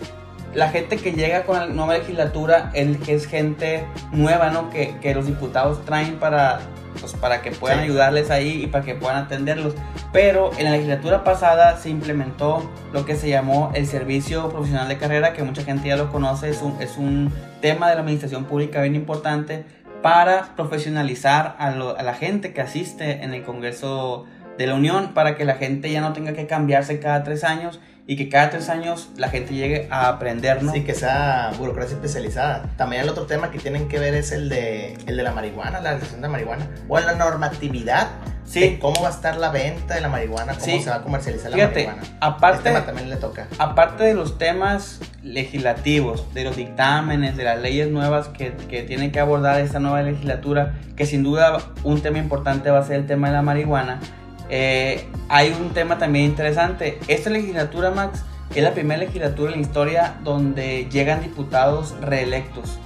la 0.54 0.70
gente 0.70 0.98
que 0.98 1.14
llega 1.14 1.44
con 1.44 1.58
la 1.58 1.66
nueva 1.68 1.98
legislatura 1.98 2.72
es, 2.74 2.98
que 2.98 3.14
es 3.14 3.26
gente 3.28 3.86
nueva, 4.12 4.50
¿no? 4.50 4.70
Que, 4.70 4.96
que 5.02 5.14
los 5.16 5.26
diputados 5.26 5.86
traen 5.86 6.16
para, 6.18 6.60
pues, 7.00 7.14
para 7.14 7.42
que 7.42 7.52
puedan 7.52 7.80
Sí. 7.80 7.84
ayudarles 7.86 8.30
ahí 8.32 8.64
y 8.64 8.68
para 8.68 8.84
que 8.84 8.96
puedan 8.96 9.18
atenderlos. 9.24 9.76
Pero 10.12 10.52
en 10.58 10.66
la 10.66 10.72
legislatura 10.72 11.24
pasada 11.24 11.78
se 11.78 11.90
implementó 11.90 12.70
lo 12.92 13.06
que 13.06 13.16
se 13.16 13.30
llamó 13.30 13.72
el 13.74 13.88
servicio 13.88 14.50
profesional 14.50 14.88
de 14.90 14.98
carrera, 14.98 15.32
que 15.34 15.44
mucha 15.44 15.64
gente 15.64 15.88
ya 15.88 15.96
lo 15.96 16.12
conoce, 16.12 16.50
es 16.50 16.62
un, 16.62 16.82
es 16.82 16.98
un 16.98 17.32
tema 17.62 17.88
de 17.90 17.96
la 17.96 18.02
administración 18.02 18.44
pública 18.46 18.82
bien 18.82 18.96
importante 18.96 19.64
para 20.02 20.56
profesionalizar 20.58 21.56
a, 21.60 21.72
lo- 21.72 21.98
a 21.98 22.04
la 22.04 22.14
gente 22.16 22.54
que 22.54 22.62
asiste 22.62 23.24
en 23.24 23.34
el 23.34 23.44
Congreso 23.44 24.26
de 24.58 24.68
la 24.68 24.74
Unión, 24.76 25.14
para 25.14 25.36
que 25.36 25.46
la 25.46 25.56
gente 25.56 25.92
ya 25.92 26.02
no 26.02 26.12
tenga 26.12 26.34
que 26.34 26.46
cambiarse 26.48 27.00
cada 27.00 27.24
tres 27.24 27.44
años 27.44 27.80
y 28.12 28.18
que 28.18 28.28
cada 28.28 28.50
tres 28.50 28.68
años 28.68 29.08
la 29.16 29.30
gente 29.30 29.54
llegue 29.54 29.88
a 29.90 30.10
aprender, 30.10 30.62
¿no? 30.64 30.74
Sí, 30.74 30.84
que 30.84 30.94
sea 30.94 31.52
burocracia 31.58 31.96
especializada. 31.96 32.64
También 32.76 33.04
el 33.04 33.10
otro 33.10 33.26
tema 33.26 33.52
que 33.52 33.58
tienen 33.58 33.88
que 33.88 34.00
ver 34.00 34.16
es 34.16 34.34
el 34.34 34.50
de, 34.50 34.98
el 35.08 35.16
de 35.16 35.24
la 35.24 35.32
marihuana, 35.32 35.80
la 35.80 35.92
legislación 35.94 36.20
de 36.20 36.28
la 36.28 36.32
marihuana. 36.34 36.68
O 36.90 37.00
la 37.00 37.14
normatividad 37.14 38.10
Sí. 38.44 38.60
de 38.60 38.80
cómo 38.80 39.02
va 39.02 39.08
a 39.08 39.12
estar 39.12 39.38
la 39.38 39.50
venta 39.50 39.94
de 39.96 40.02
la 40.02 40.10
marihuana, 40.10 40.56
cómo 40.56 40.66
Sí. 40.66 40.82
se 40.82 40.90
va 40.90 40.98
a 40.98 41.02
comercializar 41.04 41.52
la 41.52 41.56
Fíjate, 41.56 41.86
marihuana. 41.86 42.02
Este 42.02 42.16
aparte, 42.20 42.64
tema 42.64 42.86
también 42.86 43.10
le 43.10 43.16
toca. 43.16 43.48
aparte 43.60 44.04
de 44.04 44.14
los 44.14 44.38
temas 44.38 45.00
legislativos, 45.24 46.34
de 46.34 46.44
los 46.44 46.58
dictámenes, 46.58 47.38
de 47.38 47.46
las 47.46 47.62
leyes 47.62 47.90
nuevas 47.90 48.28
que, 48.28 48.52
que 48.70 48.84
tiene 48.84 49.12
que 49.14 49.22
abordar 49.22 49.62
esta 49.62 49.80
nueva 49.80 50.02
legislatura, 50.02 50.74
que 50.98 51.06
sin 51.06 51.24
duda 51.24 51.60
un 51.84 52.02
tema 52.02 52.18
importante 52.18 52.70
va 52.72 52.80
a 52.80 52.84
ser 52.84 52.98
el 52.98 53.08
tema 53.08 53.28
de 53.28 53.34
la 53.36 53.42
marihuana, 53.42 54.00
eh, 54.52 55.08
hay 55.30 55.52
un 55.60 55.70
tema 55.72 55.98
también 55.98 56.26
interesante. 56.26 57.00
Esta 57.08 57.30
legislatura, 57.32 57.90
Max, 57.92 58.24
es 58.54 58.62
la 58.64 58.74
primera 58.74 59.00
legislatura 59.00 59.52
en 59.54 59.62
la 59.62 59.66
historia 59.66 60.16
donde 60.24 60.88
llegan 60.92 61.22
diputados 61.22 61.96
reelectos. 62.02 62.78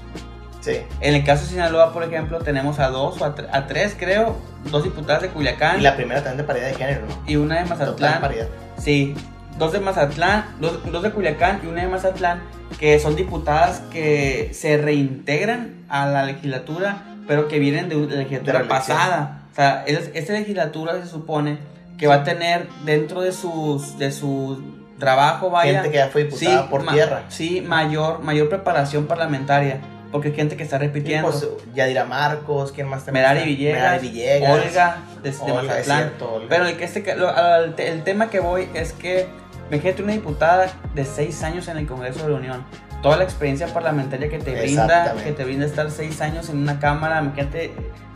Sí. 0.62 0.78
En 1.02 1.14
el 1.16 1.24
caso 1.24 1.44
de 1.44 1.50
Sinaloa, 1.50 1.92
por 1.94 2.04
ejemplo, 2.04 2.40
tenemos 2.40 2.80
a 2.80 2.88
dos 2.90 3.20
o 3.22 3.26
a, 3.26 3.36
tre- 3.36 3.50
a 3.52 3.68
tres, 3.68 3.96
creo, 4.00 4.36
dos 4.72 4.84
diputadas 4.84 5.22
de 5.22 5.30
Culiacán 5.30 5.80
Y 5.80 5.84
la 5.84 5.96
primera 5.96 6.22
también 6.24 6.38
de 6.38 6.44
paridad 6.44 6.68
de 6.70 6.74
género, 6.76 7.02
¿no? 7.08 7.22
y 7.28 7.36
una 7.36 7.56
de 7.56 7.64
Total 7.66 7.78
Mazatlán. 7.80 8.22
paridad. 8.22 8.48
Sí, 8.80 9.14
dos 9.60 9.72
de 9.74 9.80
Mazatlán, 9.80 10.46
dos, 10.60 10.80
dos 10.92 11.04
de 11.04 11.12
Culiacán 11.12 11.62
y 11.64 11.68
una 11.68 11.82
de 11.84 11.88
Mazatlán, 11.88 12.42
que 12.80 13.00
son 13.00 13.16
diputadas 13.16 13.82
que 13.92 14.50
se 14.54 14.78
reintegran 14.78 15.86
a 15.88 16.08
la 16.08 16.26
legislatura, 16.26 17.04
pero 17.28 17.48
que 17.48 17.60
vienen 17.60 17.88
de 17.90 17.96
la 17.96 18.16
legislatura 18.18 18.60
De 18.60 18.66
pasada. 18.66 19.42
O 19.56 19.58
sea, 19.58 19.86
es- 19.88 20.12
esta 20.14 20.34
legislatura 20.34 21.02
se 21.02 21.08
supone 21.08 21.58
que 21.98 22.08
va 22.08 22.16
a 22.16 22.24
tener 22.26 22.68
dentro 22.84 23.22
de 23.22 23.32
sus 23.32 23.98
de 23.98 24.12
su 24.12 24.62
trabajo, 25.00 25.50
vaya, 25.50 25.76
Gente 25.82 25.92
que 25.92 25.98
ya 25.98 26.10
fue 26.10 26.26
diputada 26.26 26.70
por 26.70 26.86
tierra. 26.86 27.24
Sí, 27.30 27.62
mayor, 27.62 28.20
mayor 28.20 28.50
preparación 28.50 29.06
parlamentaria, 29.08 29.80
porque 30.12 30.28
hay 30.30 30.36
gente 30.36 30.58
que 30.58 30.64
está 30.64 30.78
Sí, 30.78 30.86
repitiendo. 30.88 31.30
pues, 31.32 31.48
Yadira 31.74 32.04
Marcos, 32.04 32.74
¿quién 32.74 32.88
más 32.88 33.06
también? 33.06 33.24
Merari? 33.26 33.46
Villegas, 33.46 33.82
Merari 33.82 34.08
Villegas. 34.10 34.52
Olga, 34.52 34.98
de, 35.24 35.32
de 35.32 35.38
Olga, 35.40 35.54
Mazatlán. 35.64 35.98
cierto, 36.00 36.34
Olga. 36.34 36.48
Pero 36.50 36.66
el, 36.66 36.76
que 36.78 36.84
este, 36.84 37.16
lo- 37.16 37.30
al 37.30 37.76
el 37.78 38.04
tema 38.04 38.30
que 38.30 38.42
voy 38.42 38.68
es 38.74 38.92
que, 38.92 39.28
imagínate 39.72 40.04
una 40.04 40.12
diputada 40.14 40.68
de 40.94 41.06
seis 41.06 41.44
años 41.44 41.70
en 41.70 41.78
el 41.78 41.88
Congreso 41.88 42.24
de 42.26 42.30
la 42.32 42.38
Unión, 42.38 42.66
toda 43.02 43.18
la 43.18 43.24
experiencia 43.24 43.68
parlamentaria 43.68 44.30
que 44.30 44.40
te 44.40 44.56
brinda, 44.60 45.14
que 45.24 45.32
te 45.32 45.44
brinda 45.44 45.66
estar 45.66 45.90
seis 45.92 46.22
años 46.22 46.50
en 46.50 46.58
una 46.58 46.80
cámara, 46.80 47.22
imagínate, 47.22 47.72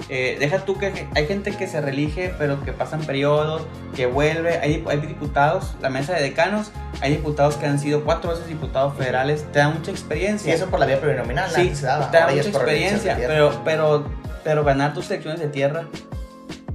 eh, 0.09 0.37
deja 0.39 0.59
tú 0.59 0.77
que 0.77 1.07
hay 1.15 1.27
gente 1.27 1.51
que 1.55 1.67
se 1.67 1.79
reelige, 1.81 2.33
pero 2.39 2.63
que 2.63 2.71
pasan 2.73 3.01
periodos, 3.01 3.63
que 3.95 4.05
vuelve, 4.07 4.57
hay, 4.57 4.83
hay 4.89 4.97
diputados, 5.01 5.75
la 5.81 5.89
mesa 5.89 6.13
de 6.13 6.21
decanos, 6.23 6.71
hay 7.01 7.11
diputados 7.11 7.55
que 7.57 7.65
han 7.67 7.79
sido 7.79 8.03
cuatro 8.03 8.31
veces 8.31 8.47
diputados 8.47 8.95
federales, 8.95 9.45
te 9.51 9.59
da 9.59 9.69
mucha 9.69 9.91
experiencia. 9.91 10.53
eso 10.53 10.67
por 10.67 10.79
la 10.79 10.85
vía 10.85 10.99
plurinominal, 10.99 11.49
Sí, 11.51 11.75
se 11.75 11.85
daba. 11.85 12.09
te 12.09 12.17
da 12.17 12.27
mucha 12.27 12.49
experiencia, 12.49 13.15
pero, 13.17 13.61
pero, 13.63 14.05
pero 14.43 14.63
ganar 14.63 14.93
tus 14.93 15.09
elecciones 15.11 15.39
de 15.39 15.49
tierra 15.49 15.83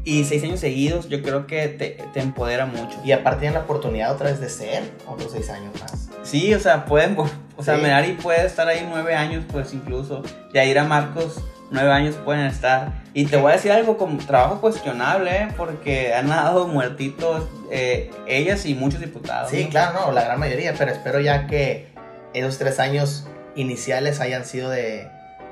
y 0.04 0.24
seis 0.24 0.42
años 0.44 0.60
seguidos, 0.60 1.08
yo 1.08 1.22
creo 1.22 1.46
que 1.46 1.68
te, 1.68 1.98
te 2.12 2.20
empodera 2.20 2.66
mucho. 2.66 3.00
Y 3.04 3.12
aparte 3.12 3.40
tienen 3.40 3.54
la 3.54 3.64
oportunidad 3.64 4.12
otra 4.12 4.30
vez 4.30 4.40
de 4.40 4.48
ser 4.48 4.82
otros 5.06 5.32
seis 5.32 5.48
años 5.50 5.72
más. 5.80 6.08
Sí, 6.22 6.52
o 6.54 6.60
sea, 6.60 6.84
pueden, 6.84 7.16
o 7.18 7.62
sea, 7.62 7.76
Sí. 7.76 7.82
Merari 7.82 8.12
puede 8.12 8.46
estar 8.46 8.68
ahí 8.68 8.86
nueve 8.88 9.14
años, 9.14 9.44
pues 9.50 9.72
incluso, 9.72 10.22
y 10.52 10.58
a 10.58 10.64
ir 10.64 10.78
a 10.78 10.84
Marcos, 10.84 11.42
nueve 11.70 11.90
años 11.90 12.16
pueden 12.24 12.46
estar. 12.46 13.02
Y 13.14 13.26
te 13.26 13.36
voy 13.36 13.52
a 13.52 13.56
decir 13.56 13.72
algo 13.72 13.96
con 13.96 14.18
trabajo 14.18 14.60
cuestionable, 14.60 15.30
¿eh? 15.36 15.48
porque 15.56 16.14
han 16.14 16.28
dado 16.28 16.66
muertitos 16.66 17.48
eh, 17.70 18.10
ellas 18.26 18.66
y 18.66 18.74
muchos 18.74 19.00
diputados. 19.00 19.50
Sí, 19.50 19.64
¿no? 19.64 19.70
claro, 19.70 20.06
no, 20.06 20.12
la 20.12 20.24
gran 20.24 20.38
mayoría, 20.38 20.74
pero 20.76 20.92
espero 20.92 21.20
ya 21.20 21.46
que 21.46 21.88
esos 22.32 22.58
tres 22.58 22.78
años 22.78 23.26
iniciales 23.54 24.20
hayan 24.20 24.44
sido 24.44 24.70
de, 24.70 25.08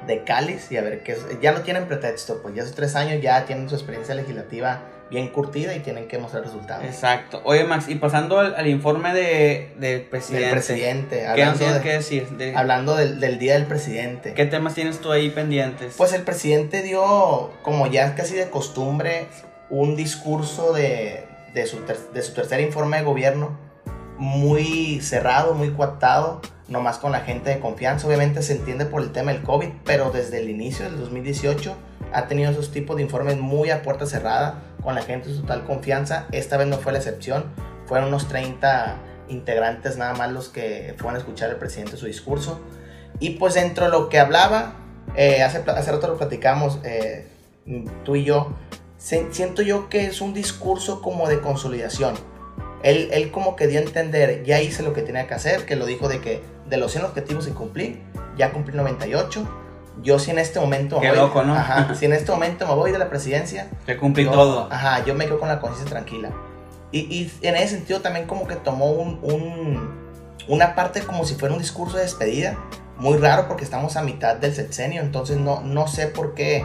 de 0.07 0.25
cáliz 0.25 0.71
y 0.73 0.77
a 0.77 0.83
ver 0.83 1.03
qué 1.03 1.13
es- 1.13 1.41
ya 1.41 1.53
no 1.53 1.61
tienen 1.63 1.87
pretexto, 1.87 2.41
pues 2.43 2.55
ya 2.55 2.63
esos 2.63 2.75
tres 2.75 2.97
años 2.97 3.23
ya 3.23 3.45
tienen 3.45 3.69
su 3.69 3.75
experiencia 3.75 4.15
legislativa 4.15 4.81
bien 5.11 5.29
curtida 5.29 5.75
y 5.75 5.81
tienen 5.81 6.09
que 6.09 6.17
mostrar 6.19 6.43
resultados. 6.43 6.85
Exacto. 6.87 7.43
Oye, 7.45 7.65
Max, 7.65 7.87
y 7.89 7.97
pasando 7.97 8.39
al, 8.41 8.55
al 8.55 8.67
informe 8.67 9.13
de, 9.13 9.75
del 9.79 10.03
presidente. 10.03 10.45
Del 10.47 10.51
presidente, 10.55 11.27
¿Qué 11.37 11.45
nos 11.45 11.59
tienes 11.59 11.77
de- 11.77 11.83
que 11.83 11.93
decir? 11.93 12.29
De- 12.31 12.57
hablando 12.57 12.97
del, 12.97 13.21
del 13.21 13.39
día 13.39 13.53
del 13.53 13.67
presidente. 13.67 14.33
¿Qué 14.33 14.47
temas 14.47 14.75
tienes 14.75 15.01
tú 15.01 15.13
ahí 15.13 15.29
pendientes? 15.29 15.95
Pues 15.99 16.15
el 16.15 16.23
presidente 16.23 16.83
dio, 16.83 17.51
como 17.63 17.87
ya 17.89 18.07
es 18.07 18.13
casi 18.13 18.35
de 18.37 18.49
costumbre, 18.49 19.27
un 19.69 19.97
discurso 19.97 20.73
de, 20.73 21.27
de, 21.53 21.67
su, 21.67 21.79
ter- 21.81 21.99
de 22.15 22.23
su 22.23 22.33
tercer 22.33 22.61
informe 22.61 22.97
de 22.97 23.03
gobierno 23.05 23.59
muy 24.19 25.01
cerrado, 25.01 25.55
muy 25.55 25.71
coactado, 25.73 26.41
nomás 26.73 26.99
con 26.99 27.13
la 27.13 27.21
gente 27.21 27.51
de 27.51 27.61
confianza. 27.61 28.07
Obviamente 28.07 28.43
se 28.43 28.55
entiende 28.55 28.87
por 28.87 29.03
el 29.03 29.13
tema 29.13 29.33
del 29.33 29.43
COVID, 29.43 29.69
pero 29.85 30.11
desde 30.11 30.39
el 30.41 30.51
inicio 30.51 30.85
del 30.87 30.99
2018 30.99 31.77
ha 32.13 32.27
tenido 32.27 32.51
esos 32.51 32.73
tipos 32.73 32.97
de 32.97 33.03
informes 33.03 33.39
muy 33.39 33.71
a 33.71 33.83
puerta 33.83 34.07
cerrada, 34.07 34.63
con 34.83 34.95
la 34.97 35.03
gente 35.03 35.29
de 35.29 35.37
total 35.39 35.65
confianza. 35.65 36.27
Esta 36.33 36.57
vez 36.57 36.67
no 36.67 36.79
fue 36.79 36.93
la 36.93 36.99
excepción, 36.99 37.45
fueron 37.87 38.09
unos 38.09 38.27
30 38.29 38.97
integrantes 39.29 39.97
nada 39.97 40.15
más 40.15 40.31
los 40.33 40.49
que 40.49 40.95
fueron 40.99 41.15
a 41.15 41.19
escuchar 41.19 41.51
al 41.51 41.57
presidente 41.57 41.97
su 41.97 42.07
discurso. 42.07 42.61
Y 43.21 43.31
pues 43.31 43.55
dentro 43.55 43.85
de 43.85 43.91
lo 43.93 44.09
que 44.09 44.19
hablaba, 44.19 44.75
eh, 45.17 45.43
hace, 45.43 45.59
hace 45.71 45.93
rato 45.93 46.09
lo 46.09 46.19
platicamos 46.19 46.81
eh, 46.85 47.27
tú 48.05 48.17
y 48.17 48.25
yo, 48.25 48.53
se- 48.99 49.33
siento 49.33 49.63
yo 49.63 49.89
que 49.89 50.07
es 50.07 50.21
un 50.21 50.35
discurso 50.35 51.01
como 51.01 51.29
de 51.29 51.41
consolidación. 51.41 52.15
Él, 52.83 53.11
él 53.13 53.31
como 53.31 53.55
que 53.55 53.69
dio 53.69 53.79
a 53.79 53.83
entender, 53.83 54.43
ya 54.45 54.61
hice 54.61 54.83
lo 54.83 54.93
que 54.93 55.03
tenía 55.03 55.29
que 55.29 55.35
hacer, 55.35 55.65
que 55.67 55.77
lo 55.77 55.87
dijo 55.87 56.09
de 56.09 56.21
que 56.21 56.43
de 56.69 56.77
los 56.77 56.93
100 56.93 57.05
objetivos 57.05 57.47
que 57.47 57.53
cumplí, 57.53 58.03
ya 58.37 58.51
cumplí 58.53 58.75
98, 58.77 59.47
yo 60.03 60.19
si 60.19 60.31
en 60.31 60.39
este 60.39 60.59
momento 60.59 60.97
me 60.97 61.03
Qué 61.03 61.09
voy, 61.11 61.19
loco, 61.19 61.43
¿no? 61.43 61.55
Ajá, 61.55 61.95
si 61.99 62.07
en 62.07 62.13
este 62.15 62.33
momento 62.33 62.67
me 62.67 62.75
voy 62.75 62.93
de 62.93 62.99
la 62.99 63.09
presidencia, 63.11 63.69
Que 63.87 63.97
cumplí 63.97 64.25
yo- 64.25 64.31
todo. 64.31 64.69
Ajá, 64.71 65.05
yo 65.05 65.15
me 65.15 65.27
quedo 65.27 65.39
con 65.39 65.49
la 65.49 65.61
conciencia 65.61 65.91
tranquila. 65.91 66.31
Y, 66.93 67.01
y 67.01 67.33
en 67.43 67.57
ese 67.57 67.77
sentido 67.77 68.01
también 68.01 68.27
como 68.27 68.47
que 68.47 68.57
tomó 68.57 68.91
un, 68.91 69.19
un- 69.23 70.03
una 70.49 70.75
parte 70.75 71.01
como 71.03 71.25
si 71.25 71.35
fuera 71.35 71.55
un 71.55 71.61
discurso 71.61 71.97
de 71.97 72.03
despedida. 72.03 72.57
Muy 72.99 73.17
raro 73.19 73.49
porque 73.49 73.65
estamos 73.65 73.97
a 73.97 74.03
mitad 74.03 74.37
del 74.37 74.55
sexenio, 74.55 75.01
entonces 75.03 75.37
no, 75.39 75.61
no 75.63 75.89
sé 75.89 76.07
por 76.07 76.35
qué, 76.35 76.65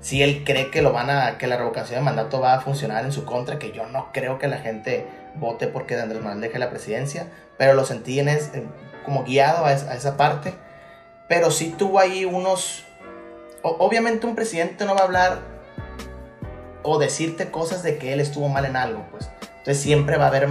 si 0.00 0.22
él 0.22 0.42
cree 0.44 0.70
que, 0.70 0.82
lo 0.82 0.92
van 0.92 1.08
a, 1.10 1.38
que 1.38 1.46
la 1.46 1.56
revocación 1.56 2.00
de 2.00 2.04
mandato 2.04 2.40
va 2.40 2.54
a 2.54 2.60
funcionar 2.60 3.04
en 3.04 3.12
su 3.12 3.24
contra, 3.24 3.58
que 3.58 3.70
yo 3.72 3.86
no 3.86 4.08
creo 4.12 4.38
que 4.38 4.48
la 4.48 4.58
gente 4.58 5.06
vote 5.36 5.68
porque 5.68 5.98
Andrés 5.98 6.20
Manuel 6.22 6.40
deje 6.40 6.58
la 6.58 6.68
presidencia, 6.68 7.28
pero 7.56 7.74
lo 7.74 7.84
sentí 7.84 8.18
en 8.18 8.28
es- 8.28 8.50
como 9.04 9.24
guiado 9.24 9.64
a, 9.66 9.72
es- 9.72 9.84
a 9.84 9.94
esa 9.94 10.16
parte. 10.16 10.54
Pero 11.28 11.50
sí 11.50 11.74
tuvo 11.78 11.98
ahí 11.98 12.24
unos... 12.24 12.84
obviamente 13.62 14.26
un 14.26 14.34
presidente 14.34 14.84
no 14.84 14.94
va 14.94 15.00
a 15.00 15.04
hablar 15.04 15.38
o 16.82 16.98
decirte 16.98 17.50
cosas 17.50 17.82
de 17.82 17.96
que 17.98 18.12
él 18.12 18.20
estuvo 18.20 18.48
mal 18.48 18.64
en 18.64 18.76
algo, 18.76 19.04
pues. 19.10 19.30
Entonces 19.58 19.80
siempre 19.82 20.16
va 20.16 20.24
a 20.24 20.28
haber 20.28 20.48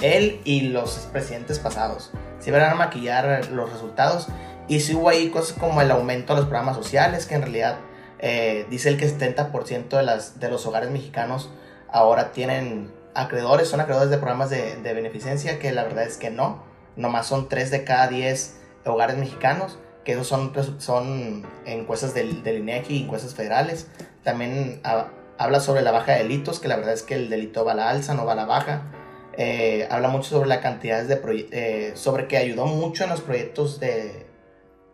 él 0.00 0.40
y 0.44 0.62
los 0.62 1.08
presidentes 1.12 1.58
pasados. 1.58 2.10
Siempre 2.38 2.62
van 2.62 2.72
a 2.72 2.76
maquillar 2.76 3.46
los 3.50 3.70
resultados. 3.70 4.28
Y 4.68 4.80
si 4.80 4.94
hubo 4.94 5.10
ahí 5.10 5.28
cosas 5.28 5.56
como 5.58 5.82
el 5.82 5.90
aumento 5.90 6.34
de 6.34 6.40
los 6.40 6.48
programas 6.48 6.74
sociales, 6.76 7.26
que 7.26 7.34
en 7.34 7.42
realidad 7.42 7.76
eh, 8.20 8.66
dice 8.70 8.88
el 8.88 8.96
que 8.96 9.06
70% 9.06 9.88
de, 9.88 10.02
las, 10.02 10.40
de 10.40 10.50
los 10.50 10.64
hogares 10.66 10.90
mexicanos 10.90 11.50
ahora 11.90 12.32
tienen 12.32 12.90
acreedores, 13.14 13.68
son 13.68 13.80
acreedores 13.80 14.10
de 14.10 14.16
programas 14.16 14.48
de 14.48 14.94
beneficencia, 14.94 15.58
que 15.58 15.70
la 15.72 15.84
verdad 15.84 16.04
es 16.04 16.16
que 16.16 16.30
no. 16.30 16.62
Nomás 16.98 17.26
son 17.26 17.48
3 17.48 17.70
de 17.70 17.84
cada 17.84 18.08
10 18.08 18.56
hogares 18.84 19.16
mexicanos, 19.16 19.78
que 20.04 20.12
esos 20.12 20.26
son, 20.26 20.52
resu- 20.52 20.78
son 20.80 21.46
encuestas 21.64 22.12
del, 22.12 22.42
del 22.42 22.58
INEGI, 22.58 23.04
encuestas 23.04 23.34
federales. 23.34 23.86
También 24.24 24.80
ha- 24.84 25.08
habla 25.38 25.60
sobre 25.60 25.80
la 25.82 25.92
baja 25.92 26.12
de 26.12 26.18
delitos, 26.24 26.60
que 26.60 26.68
la 26.68 26.76
verdad 26.76 26.92
es 26.92 27.02
que 27.02 27.14
el 27.14 27.30
delito 27.30 27.64
va 27.64 27.72
a 27.72 27.74
la 27.76 27.88
alza, 27.88 28.12
no 28.14 28.26
va 28.26 28.32
a 28.32 28.36
la 28.36 28.44
baja. 28.44 28.82
Eh, 29.36 29.86
habla 29.90 30.08
mucho 30.08 30.30
sobre 30.30 30.48
la 30.48 30.60
cantidad 30.60 31.02
de 31.04 31.20
eh, 31.52 31.92
sobre 31.94 32.26
que 32.26 32.36
ayudó 32.36 32.66
mucho 32.66 33.04
en 33.04 33.10
los 33.10 33.20
proyectos 33.20 33.78
de, 33.78 34.26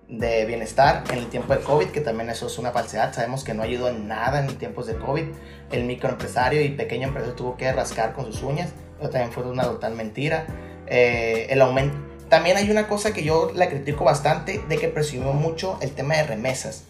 de 0.09 0.45
bienestar 0.45 1.03
en 1.11 1.19
el 1.19 1.29
tiempo 1.29 1.55
de 1.55 1.61
COVID, 1.63 1.87
que 1.87 2.03
también 2.03 2.29
eso 2.29 2.47
es 2.49 2.59
una 2.59 2.71
falsedad. 2.71 3.15
Sabemos 3.15 3.43
que 3.45 3.55
no 3.55 3.63
ayudó 3.63 3.89
en 3.89 4.07
nada 4.07 4.41
en 4.45 4.59
tiempos 4.59 4.87
de 4.87 4.97
COVID. 4.97 5.25
El 5.73 5.85
microempresario 5.85 6.61
y 6.61 6.69
pequeño 6.71 7.09
empresario 7.09 7.35
tuvo 7.37 7.57
que 7.57 7.73
rascar 7.73 8.13
con 8.13 8.27
sus 8.27 8.43
uñas. 8.43 8.71
Eso 9.01 9.09
también 9.09 9.33
fue 9.33 9.45
una 9.45 9.63
total 9.63 9.95
mentira. 9.95 10.47
Eh, 10.87 11.47
el 11.51 11.61
aumento. 11.61 11.97
También 12.29 12.57
hay 12.57 12.71
una 12.71 12.89
cosa 12.89 13.13
que 13.13 13.23
yo 13.23 13.53
la 13.55 13.69
critico 13.69 14.05
bastante, 14.05 14.63
de 14.69 14.77
que 14.77 14.89
presumió 14.89 15.33
mucho 15.33 15.79
el 15.81 15.93
tema 15.93 16.17
de 16.17 16.25
remesas. 16.25 16.85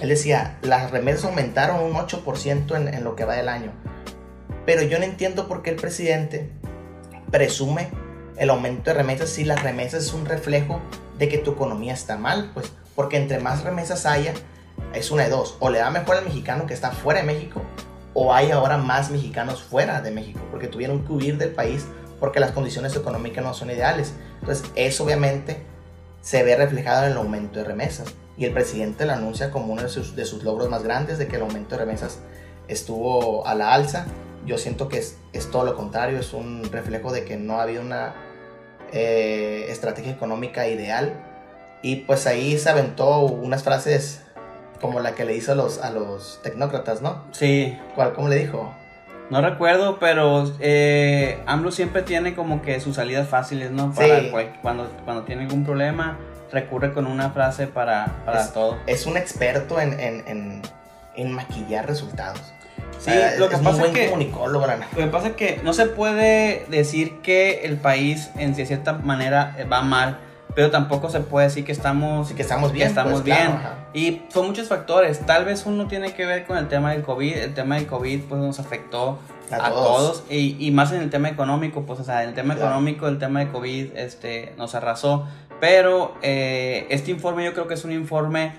Él 0.00 0.10
decía, 0.10 0.58
las 0.62 0.90
remesas 0.90 1.24
aumentaron 1.24 1.82
un 1.82 1.94
8% 1.94 2.76
en, 2.76 2.94
en 2.94 3.04
lo 3.04 3.16
que 3.16 3.24
va 3.24 3.34
del 3.34 3.48
año. 3.48 3.72
Pero 4.64 4.82
yo 4.82 4.98
no 4.98 5.04
entiendo 5.04 5.48
por 5.48 5.62
qué 5.62 5.70
el 5.70 5.76
presidente 5.76 6.50
presume 7.30 7.88
el 8.36 8.50
aumento 8.50 8.90
de 8.90 8.94
remesas 8.94 9.30
si 9.30 9.44
las 9.44 9.62
remesas 9.62 10.04
es 10.04 10.12
un 10.12 10.24
reflejo 10.24 10.80
de 11.18 11.28
que 11.28 11.38
tu 11.38 11.52
economía 11.52 11.92
está 11.92 12.16
mal, 12.16 12.50
pues. 12.54 12.72
Porque 12.94 13.16
entre 13.16 13.40
más 13.40 13.64
remesas 13.64 14.06
haya, 14.06 14.32
es 14.94 15.10
una 15.10 15.24
de 15.24 15.30
dos. 15.30 15.56
O 15.60 15.70
le 15.70 15.78
da 15.78 15.90
mejor 15.90 16.16
al 16.16 16.24
mexicano 16.24 16.66
que 16.66 16.74
está 16.74 16.90
fuera 16.90 17.20
de 17.20 17.26
México, 17.26 17.62
o 18.14 18.32
hay 18.32 18.50
ahora 18.50 18.78
más 18.78 19.10
mexicanos 19.10 19.62
fuera 19.62 20.00
de 20.00 20.10
México, 20.10 20.40
porque 20.50 20.68
tuvieron 20.68 21.04
que 21.04 21.12
huir 21.12 21.38
del 21.38 21.50
país 21.50 21.86
porque 22.20 22.40
las 22.40 22.52
condiciones 22.52 22.94
económicas 22.96 23.44
no 23.44 23.54
son 23.54 23.70
ideales. 23.70 24.12
Entonces, 24.40 24.70
eso 24.74 25.04
obviamente 25.04 25.62
se 26.20 26.42
ve 26.42 26.56
reflejado 26.56 27.06
en 27.06 27.12
el 27.12 27.18
aumento 27.18 27.58
de 27.58 27.64
remesas. 27.64 28.14
Y 28.36 28.44
el 28.44 28.52
presidente 28.52 29.04
lo 29.04 29.12
anuncia 29.12 29.50
como 29.50 29.72
uno 29.72 29.82
de 29.82 29.88
sus, 29.88 30.14
de 30.14 30.24
sus 30.24 30.44
logros 30.44 30.68
más 30.68 30.82
grandes, 30.82 31.18
de 31.18 31.26
que 31.26 31.36
el 31.36 31.42
aumento 31.42 31.76
de 31.76 31.84
remesas 31.84 32.18
estuvo 32.68 33.46
a 33.46 33.54
la 33.54 33.74
alza. 33.74 34.06
Yo 34.46 34.58
siento 34.58 34.88
que 34.88 34.98
es, 34.98 35.16
es 35.32 35.50
todo 35.50 35.64
lo 35.64 35.76
contrario, 35.76 36.18
es 36.18 36.32
un 36.32 36.64
reflejo 36.70 37.12
de 37.12 37.24
que 37.24 37.36
no 37.36 37.60
había 37.60 37.80
una 37.80 38.14
eh, 38.92 39.66
estrategia 39.68 40.12
económica 40.12 40.68
ideal. 40.68 41.24
Y 41.82 41.96
pues 41.96 42.26
ahí 42.26 42.58
se 42.58 42.70
aventó 42.70 43.20
unas 43.20 43.62
frases 43.62 44.22
como 44.80 45.00
la 45.00 45.14
que 45.14 45.24
le 45.24 45.34
hizo 45.34 45.52
a 45.52 45.54
los, 45.54 45.78
a 45.78 45.90
los 45.90 46.40
tecnócratas, 46.42 47.02
¿no? 47.02 47.24
Sí, 47.32 47.76
¿Cuál, 47.94 48.14
¿Cómo 48.14 48.28
le 48.28 48.36
dijo? 48.36 48.72
No 49.30 49.40
recuerdo, 49.42 49.98
pero 49.98 50.50
eh, 50.60 51.38
AMLO 51.46 51.70
siempre 51.70 52.02
tiene 52.02 52.34
como 52.34 52.62
que 52.62 52.80
sus 52.80 52.96
salidas 52.96 53.28
fáciles, 53.28 53.70
¿no? 53.70 53.92
Para 53.92 54.20
Sí. 54.20 54.30
cuando, 54.62 54.90
cuando 55.04 55.22
tiene 55.24 55.42
algún 55.44 55.64
problema, 55.64 56.16
recurre 56.52 56.92
con 56.94 57.06
una 57.06 57.30
frase 57.30 57.66
para, 57.66 58.06
para 58.24 58.40
Es- 58.42 58.52
todo. 58.52 58.78
Es 58.86 59.06
un 59.06 59.16
experto 59.16 59.80
en, 59.80 59.98
en, 60.00 60.24
en, 60.26 60.62
en 61.16 61.32
maquillar 61.32 61.86
resultados. 61.86 62.40
Sí, 62.98 63.10
sea, 63.10 63.36
lo 63.38 63.48
que 63.48 63.56
es 63.56 63.60
pasa 63.60 63.84
es 63.86 63.92
que- 63.92 64.06
comunicólogo, 64.06 64.66
la 64.66 64.76
neta. 64.76 64.88
Lo 64.96 65.04
que 65.04 65.10
pasa 65.10 65.28
es 65.28 65.32
que 65.34 65.60
no 65.62 65.72
se 65.72 65.86
puede 65.86 66.64
decir 66.68 67.18
que 67.22 67.60
el 67.66 67.76
país 67.76 68.30
en 68.36 68.54
cierta 68.54 68.94
manera 68.94 69.56
va 69.70 69.82
mal, 69.82 70.18
pero 70.58 70.72
tampoco 70.72 71.08
se 71.08 71.20
puede 71.20 71.46
decir 71.46 71.64
que 71.64 71.70
estamos, 71.70 72.32
que 72.32 72.42
estamos 72.42 72.72
bien. 72.72 72.88
estamos 72.88 73.22
pues, 73.22 73.24
bien. 73.26 73.60
Y 73.94 74.22
son 74.28 74.48
muchos 74.48 74.66
factores. 74.66 75.24
Tal 75.24 75.44
vez 75.44 75.64
uno 75.66 75.86
tiene 75.86 76.14
que 76.14 76.26
ver 76.26 76.46
con 76.46 76.58
el 76.58 76.66
tema 76.66 76.90
del 76.90 77.02
COVID. 77.02 77.32
El 77.32 77.54
tema 77.54 77.76
del 77.76 77.86
COVID 77.86 78.22
pues 78.22 78.40
nos 78.40 78.58
afectó 78.58 79.20
A 79.52 79.66
a, 79.66 79.70
todos. 79.70 79.96
todos. 79.96 80.24
Y, 80.28 80.56
y 80.58 80.72
más 80.72 80.90
en 80.90 81.00
el 81.00 81.10
tema 81.10 81.28
económico. 81.28 81.82
Pues 81.82 82.00
o 82.00 82.02
sea, 82.04 82.24
en 82.24 82.30
el 82.30 82.34
tema 82.34 82.56
Claro. 82.56 82.70
económico, 82.70 83.06
el 83.06 83.20
tema 83.20 83.38
de 83.38 83.52
COVID 83.52 83.96
este, 83.96 84.52
nos 84.58 84.74
arrasó. 84.74 85.28
Pero 85.60 86.16
eh, 86.22 86.88
este 86.90 87.12
informe 87.12 87.44
yo 87.44 87.52
creo 87.52 87.68
que 87.68 87.74
es 87.74 87.84
un 87.84 87.92
informe 87.92 88.50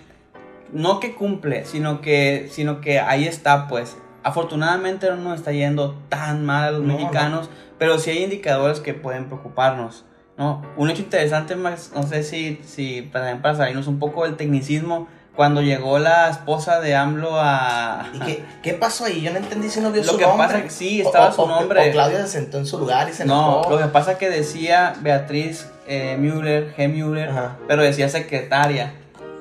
no 0.72 1.02
que 1.02 1.16
cumple, 1.16 1.66
sino 1.66 2.00
que, 2.00 2.48
sino 2.50 2.80
que 2.80 3.02
ahí 3.02 3.28
está 3.28 3.68
pues. 3.68 3.98
Afortunadamente 4.24 5.10
no 5.10 5.18
nos 5.18 5.40
está 5.40 5.52
yendo 5.52 5.98
tan 6.08 6.46
mal 6.46 6.64
a 6.64 6.72
los 6.72 6.82
No, 6.82 6.94
mexicanos, 6.94 7.50
pero 7.78 8.00
sí 8.00 8.12
hay 8.12 8.24
indicadores 8.24 8.80
que 8.80 8.94
pueden 8.94 9.26
preocuparnos. 9.26 10.06
¿No? 10.40 10.64
Un 10.78 10.90
hecho 10.90 11.04
interesante, 11.04 11.56
Max, 11.56 11.92
no 11.94 12.02
sé 12.02 12.24
si, 12.24 12.60
si 12.66 13.04
para, 13.04 13.40
para 13.42 13.56
salirnos 13.56 13.86
un 13.88 14.00
poco 14.00 14.24
del 14.24 14.36
tecnicismo, 14.38 15.08
cuando 15.36 15.62
llegó 15.62 16.00
la 16.00 16.30
esposa 16.30 16.82
de 16.82 16.96
AMLO 16.96 17.32
a... 17.40 18.10
¿Y 18.14 18.20
qué, 18.20 18.44
qué 18.64 18.74
pasó 18.74 19.06
ahí? 19.06 19.22
Yo 19.22 19.32
no 19.32 19.38
entendí 19.38 19.70
si 19.70 19.80
no 19.80 19.92
vio 19.92 20.04
Lo 20.04 20.12
su 20.14 20.18
que 20.18 20.26
nombre. 20.26 20.48
pasa 20.48 20.64
que 20.64 20.70
sí, 20.70 21.00
estaba 21.02 21.28
o- 21.30 21.32
su 21.32 21.42
o- 21.44 21.48
nombre. 21.48 21.88
O 21.90 21.92
Claudia 21.94 22.22
se 22.24 22.28
sentó 22.40 22.58
en 22.58 22.66
su 22.66 22.78
lugar 22.80 23.08
y 23.10 23.14
se 23.14 23.26
No, 23.26 23.60
enojó. 23.60 23.70
lo 23.70 23.78
que 23.78 23.86
pasa 23.86 24.18
que 24.18 24.30
decía 24.30 24.96
Beatriz 25.02 25.70
eh, 25.88 26.18
Müller, 26.20 26.74
G. 26.76 26.90
Müller, 26.90 27.30
Ajá. 27.30 27.58
pero 27.70 27.84
decía 27.84 28.10
secretaria. 28.10 28.94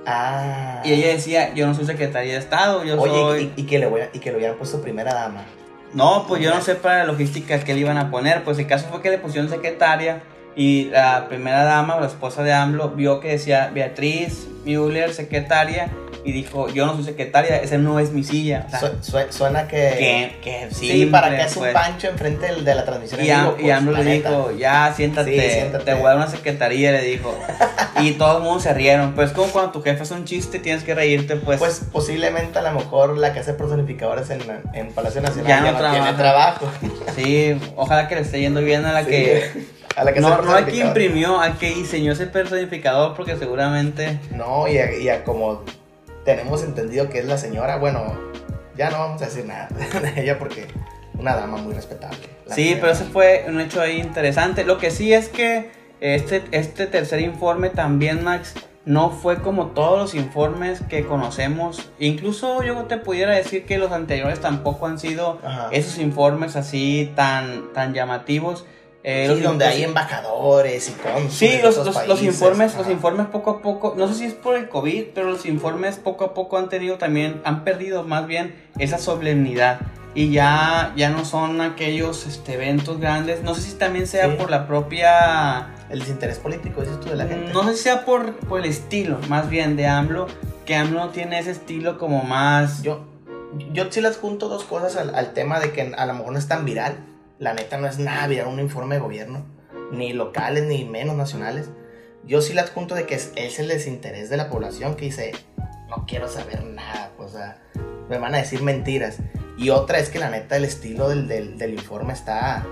Ah. 0.07 0.83
Y 0.85 0.93
ella 0.93 1.09
decía, 1.09 1.53
yo 1.55 1.67
no 1.67 1.75
soy 1.75 1.85
secretaria 1.87 2.33
de 2.35 2.39
Estado, 2.39 2.85
yo 2.85 3.01
Oye, 3.01 3.13
soy... 3.13 3.53
y, 3.57 3.63
y 3.63 3.67
que 3.67 3.79
le 3.81 3.87
voy 3.87 4.03
a- 4.03 4.11
y 4.13 4.21
que 4.21 4.31
lo 4.31 4.39
hubieran 4.39 4.57
puesto 4.57 4.81
primera 4.81 5.13
dama. 5.15 5.43
No, 5.95 6.27
pues 6.29 6.41
yo 6.43 6.55
no 6.55 6.61
sé 6.61 6.75
para 6.77 6.99
la 6.99 7.05
logística 7.05 7.59
que 7.61 7.75
le 7.75 7.81
iban 7.81 7.99
a 7.99 8.11
poner. 8.11 8.45
Pues 8.45 8.59
el 8.59 8.67
caso 8.67 8.87
fue 8.91 9.01
que 9.03 9.11
le 9.11 9.19
pusieron 9.19 9.51
secretaria 9.51 10.21
y 10.59 10.87
la 10.91 11.27
primera 11.29 11.63
dama, 11.65 11.95
o 11.97 12.01
la 12.01 12.07
esposa 12.09 12.43
de 12.43 12.53
AMLO, 12.53 12.91
vio 12.91 13.21
que 13.21 13.29
decía 13.29 13.71
Beatriz 13.73 14.49
Müller, 14.65 15.15
secretaria, 15.15 15.89
y 16.25 16.33
dijo, 16.33 16.69
yo 16.69 16.85
no 16.85 16.95
soy 16.97 17.05
secretaria, 17.05 17.57
esa 17.57 17.79
no 17.79 18.01
es 18.01 18.11
mi 18.11 18.23
silla. 18.25 18.65
O 18.67 18.71
sea, 18.71 18.81
Su- 18.81 19.03
su- 19.03 19.19
suena 19.33 19.67
que. 19.69 19.79
que, 19.79 20.41
que 20.43 20.75
sí, 20.75 21.07
para 21.07 21.31
que 21.31 21.43
es 21.43 21.57
un 21.57 21.63
pues. 21.63 21.73
pancho 21.73 22.09
enfrente 22.09 22.53
de 22.55 22.75
la 22.75 22.85
transmisión. 22.85 23.25
Y, 23.25 23.31
en 23.31 23.37
Am- 23.37 23.57
vivo, 23.57 23.67
y 23.67 23.71
AMLO 23.71 23.93
le 23.93 24.05
neta. 24.05 24.29
dijo, 24.31 24.51
ya 24.59 24.93
siéntate, 24.95 25.41
Sí, 25.41 25.55
siéntate. 25.55 25.85
te 25.85 25.95
voy 25.95 26.03
a 26.05 26.09
dar 26.09 26.17
una 26.17 26.27
secretaría, 26.29 26.91
le 26.93 27.03
dijo. 27.03 27.39
y 28.03 28.11
todo 28.13 28.39
el 28.39 28.43
mundo 28.43 28.61
se 28.61 28.75
rieron. 28.75 29.15
Pues 29.15 29.31
como 29.31 29.47
cuando 29.53 29.71
tu 29.71 29.81
jefe 29.83 30.03
hace 30.03 30.13
un 30.15 30.25
chiste, 30.25 30.59
tienes 30.59 30.83
que 30.83 30.93
reírte, 30.95 31.37
pues. 31.37 31.61
Pues 31.61 31.83
posiblemente 31.93 32.59
a 32.59 32.63
lo 32.63 32.73
mejor 32.73 33.17
la 33.17 33.33
que 33.33 33.39
hace 33.39 33.55
personificadores 33.55 34.29
en, 34.31 34.41
en 34.75 34.93
Palacio 34.93 35.21
Nacional 35.23 35.47
Ya 35.47 35.65
ya, 35.65 35.73
no 35.81 35.91
tiene 35.93 36.13
trabajo. 36.15 36.67
sí, 37.17 37.59
ojalá 37.77 38.09
que 38.09 38.17
le 38.17 38.23
esté 38.23 38.41
yendo 38.41 38.61
bien 38.61 38.85
a 38.85 38.93
la 38.93 39.05
Sí, 39.05 39.11
que... 39.11 39.78
a 39.99 40.05
la 40.05 40.13
que 40.13 40.21
No, 40.21 40.43
no 40.43 40.53
al 40.53 40.67
que 40.67 40.77
imprimió, 40.77 41.41
al 41.41 41.59
que 41.59 41.75
diseñó 41.75 42.13
ese 42.13 42.27
personificador, 42.27 43.15
porque 43.15 43.37
seguramente. 43.37 44.19
No, 44.31 44.69
y 44.69 44.79
a, 44.79 44.95
y 44.95 45.09
a 45.09 45.25
como 45.25 45.63
tenemos 46.25 46.63
entendido 46.63 47.09
que 47.09 47.19
es 47.19 47.25
la 47.25 47.39
señora, 47.39 47.77
bueno, 47.77 48.17
ya 48.77 48.91
no 48.91 48.99
vamos 48.99 49.23
a 49.23 49.27
decir 49.27 49.45
nada 49.47 49.69
de 50.15 50.23
ella 50.23 50.39
porque 50.39 50.69
una 51.19 51.35
dama 51.35 51.59
muy 51.59 51.75
respetable. 51.75 52.19
Sí, 52.47 52.77
pero 52.81 52.93
ese 52.93 53.05
fue 53.05 53.45
un 53.49 53.61
hecho 53.61 53.81
ahí 53.81 53.99
interesante. 54.01 54.65
Lo 54.65 54.79
que 54.79 54.91
sí 54.91 55.13
es 55.13 55.29
que 55.29 55.71
este, 56.01 56.45
este 56.53 56.87
tercer 56.87 57.21
informe 57.21 57.71
también, 57.71 58.23
Max, 58.23 58.55
no 58.85 59.11
fue 59.11 59.43
como 59.43 59.67
todos 59.69 59.99
los 59.99 60.15
informes 60.15 60.81
que 60.89 61.05
conocemos. 61.05 61.91
Incluso 61.99 62.63
yo 62.63 62.85
te 62.85 62.97
pudiera 62.97 63.35
decir 63.35 63.67
que 63.67 63.77
los 63.77 63.93
anteriores 63.93 64.41
tampoco 64.41 64.87
han 64.87 64.99
sido 64.99 65.41
Ajá. 65.45 65.69
esos 65.73 65.99
informes 65.99 66.57
así 66.57 67.13
tan, 67.15 67.73
tan 67.75 67.93
llamativos. 67.93 68.65
Eh, 69.11 69.33
Sí, 69.35 69.41
donde 69.41 69.65
hay 69.65 69.85
embajadores 69.85 70.91
y 70.91 70.93
cónsules 70.93 71.33
Sí, 71.33 71.59
los, 71.63 71.77
los- 71.79 72.07
los 72.07 72.23
informes, 72.23 72.77
los 72.77 72.91
informes 72.91 73.27
poco 73.29 73.51
a 73.53 73.63
poco, 73.63 73.95
no 73.97 74.07
sé 74.07 74.15
si 74.15 74.25
es 74.27 74.35
por 74.35 74.55
el 74.55 74.69
COVID, 74.69 75.05
pero 75.15 75.31
los 75.31 75.47
informes 75.47 75.97
poco 75.97 76.25
a 76.27 76.35
poco 76.35 76.59
han 76.59 76.69
tenido 76.69 76.99
también, 76.99 77.41
han 77.45 77.65
perdido 77.65 78.03
más 78.03 78.27
bien 78.27 78.55
esa 78.79 78.99
solemnidad 78.99 79.81
y 80.15 80.31
ya, 80.31 80.93
ya 80.97 81.09
no 81.09 81.25
son 81.25 81.61
aquellos 81.63 82.27
este, 82.27 82.55
eventos 82.55 82.99
grandes. 83.01 83.43
No 83.43 83.55
sé 83.55 83.63
si 83.63 83.73
también 83.77 84.07
sea 84.07 84.27
Sí. 84.29 84.35
por 84.37 84.51
la 84.51 84.67
propia, 84.67 85.75
El 85.91 86.01
desinterés 86.01 86.39
político, 86.39 86.83
dices 86.83 87.01
tú, 87.01 87.09
de 87.09 87.17
la 87.17 87.27
gente. 87.27 87.51
no 87.53 87.63
sé 87.65 87.77
si 87.77 87.85
sea 87.85 88.05
por, 88.05 88.35
por 88.41 88.61
el 88.61 88.67
estilo 88.67 89.19
más 89.31 89.49
bien 89.49 89.75
de 89.77 89.87
AMLO, 89.87 90.27
que 90.67 90.75
AMLO 90.77 91.09
tiene 91.11 91.39
ese 91.39 91.53
estilo 91.53 91.97
como 91.97 92.25
más... 92.25 92.83
Yo, 92.83 93.07
yo 93.73 93.91
sí 93.91 94.03
las 94.03 94.19
junto 94.19 94.49
dos 94.51 94.65
cosas 94.65 94.97
al, 94.97 95.15
al 95.15 95.33
tema 95.33 95.61
de 95.61 95.73
que 95.73 95.95
a 95.97 96.05
lo 96.05 96.13
mejor 96.13 96.33
no 96.33 96.39
es 96.39 96.47
tan 96.47 96.67
viral. 96.67 96.99
La 97.39 97.55
neta 97.55 97.79
no 97.79 97.87
es 97.87 98.01
nada 98.01 98.27
viral 98.27 98.49
un 98.49 98.59
informe 98.59 98.97
de 98.97 99.01
gobierno, 99.01 99.47
ni 99.93 100.13
locales, 100.13 100.65
ni 100.65 100.85
menos 100.85 101.17
nacionales. 101.17 101.71
Yo 102.25 102.43
sí 102.43 102.53
las 102.53 102.71
junto 102.71 102.97
de 102.97 103.07
que 103.07 103.15
es, 103.15 103.59
el 103.61 103.69
desinterés 103.69 104.29
de 104.29 104.37
la 104.37 104.51
población 104.51 104.97
que 104.97 105.05
dice, 105.05 105.33
no 105.89 106.05
quiero 106.05 106.29
saber 106.29 106.65
nada, 106.65 107.13
pues, 107.17 107.35
o 107.35 107.39
sea, 107.39 107.63
me 108.09 108.19
van 108.19 108.35
a 108.35 108.39
decir 108.39 108.61
mentiras. 108.63 109.19
Y 109.57 109.71
otra 109.71 110.01
es 110.01 110.09
que 110.09 110.19
la 110.19 110.31
neta 110.31 110.57
el 110.57 110.65
estilo 110.65 111.09
del, 111.09 111.29
del, 111.29 111.73
informe 111.73 112.13
está... 112.13 112.67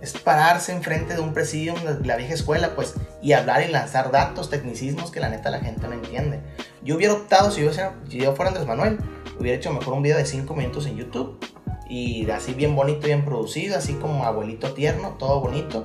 Es 0.00 0.12
pararse 0.12 0.70
enfrente 0.70 1.14
de 1.14 1.20
un 1.20 1.32
presidium 1.32 1.76
de 1.82 2.06
la 2.06 2.16
vieja 2.16 2.34
escuela, 2.34 2.76
pues, 2.76 2.94
y 3.20 3.32
hablar 3.32 3.62
y 3.62 3.72
lanzar 3.72 4.12
datos, 4.12 4.48
tecnicismos 4.48 5.10
que 5.10 5.18
la 5.18 5.30
neta 5.30 5.50
la 5.50 5.60
gente 5.60 5.88
no 5.88 5.94
entiende. 5.94 6.40
Yo 6.84 6.96
hubiera 6.96 7.14
optado, 7.14 7.50
si 7.50 7.64
yo, 7.64 7.72
si 7.72 8.18
yo 8.18 8.36
fuera 8.36 8.50
Andrés 8.50 8.66
Manuel, 8.66 8.98
hubiera 9.40 9.56
hecho 9.56 9.72
mejor 9.72 9.94
un 9.94 10.02
video 10.02 10.18
de 10.18 10.26
5 10.26 10.54
minutos 10.54 10.86
en 10.86 10.96
YouTube 10.98 11.40
y 11.88 12.28
así 12.30 12.54
bien 12.54 12.74
bonito, 12.76 13.06
bien 13.06 13.24
producido, 13.24 13.76
así 13.76 13.94
como 13.94 14.24
abuelito 14.24 14.72
tierno, 14.72 15.16
todo 15.18 15.40
bonito. 15.40 15.82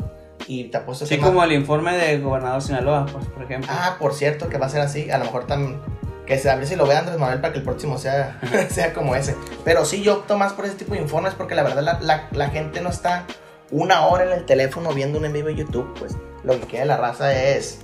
Y 0.47 0.65
te 0.65 0.77
apuesto 0.77 1.05
que 1.05 1.19
como 1.19 1.43
el 1.43 1.51
informe 1.51 1.95
de 1.97 2.17
gobernador 2.19 2.61
Sinaloa, 2.61 3.05
pues, 3.11 3.25
por 3.27 3.43
ejemplo. 3.43 3.69
Ah, 3.71 3.97
por 3.99 4.13
cierto, 4.13 4.49
que 4.49 4.57
va 4.57 4.65
a 4.65 4.69
ser 4.69 4.81
así. 4.81 5.11
A 5.11 5.17
lo 5.19 5.25
mejor 5.25 5.45
también. 5.45 5.79
Que 6.25 6.37
se, 6.39 6.49
a 6.49 6.55
ver 6.55 6.65
si 6.67 6.75
lo 6.75 6.85
vea 6.87 6.99
Andrés 6.99 7.17
Manuel 7.19 7.41
para 7.41 7.53
que 7.53 7.59
el 7.59 7.65
próximo 7.65 7.97
sea, 7.97 8.39
sea 8.69 8.93
como 8.93 9.15
ese. 9.15 9.35
Pero 9.63 9.85
sí, 9.85 10.01
yo 10.01 10.15
opto 10.19 10.37
más 10.37 10.53
por 10.53 10.65
ese 10.65 10.75
tipo 10.75 10.93
de 10.93 11.01
informes 11.01 11.33
porque 11.35 11.53
la 11.55 11.63
verdad 11.63 11.83
la, 11.83 11.99
la- 12.01 12.27
la 12.31 12.49
gente 12.49 12.81
no 12.81 12.89
está 12.89 13.25
una 13.71 14.07
hora 14.07 14.23
en 14.25 14.31
el 14.31 14.45
teléfono 14.45 14.91
viendo 14.93 15.19
un 15.19 15.25
en 15.25 15.33
vivo 15.33 15.47
de 15.49 15.55
YouTube. 15.55 15.93
Pues 15.99 16.15
lo 16.43 16.53
que 16.59 16.65
queda 16.67 16.81
de 16.81 16.87
la 16.87 16.97
raza 16.97 17.33
es. 17.33 17.81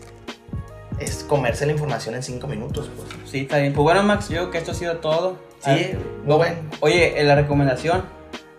Es 1.00 1.24
comerse 1.24 1.66
la 1.66 1.74
información 1.74 2.16
en 2.16 2.24
5 2.24 2.48
minutos. 2.48 2.90
Pues. 2.96 3.30
Sí, 3.30 3.42
está 3.42 3.58
bien. 3.58 3.74
Pues 3.74 3.84
bueno, 3.84 4.04
Max, 4.04 4.30
yo 4.30 4.38
creo 4.38 4.52
que 4.52 4.58
esto 4.60 4.72
ha 4.72 4.76
sido 4.76 4.98
todo. 4.98 5.38
Sí, 5.60 5.92
muy 6.24 6.36
bueno. 6.36 6.56
Oye, 6.80 7.20
eh, 7.20 7.24
la 7.24 7.36
recomendación. 7.36 8.06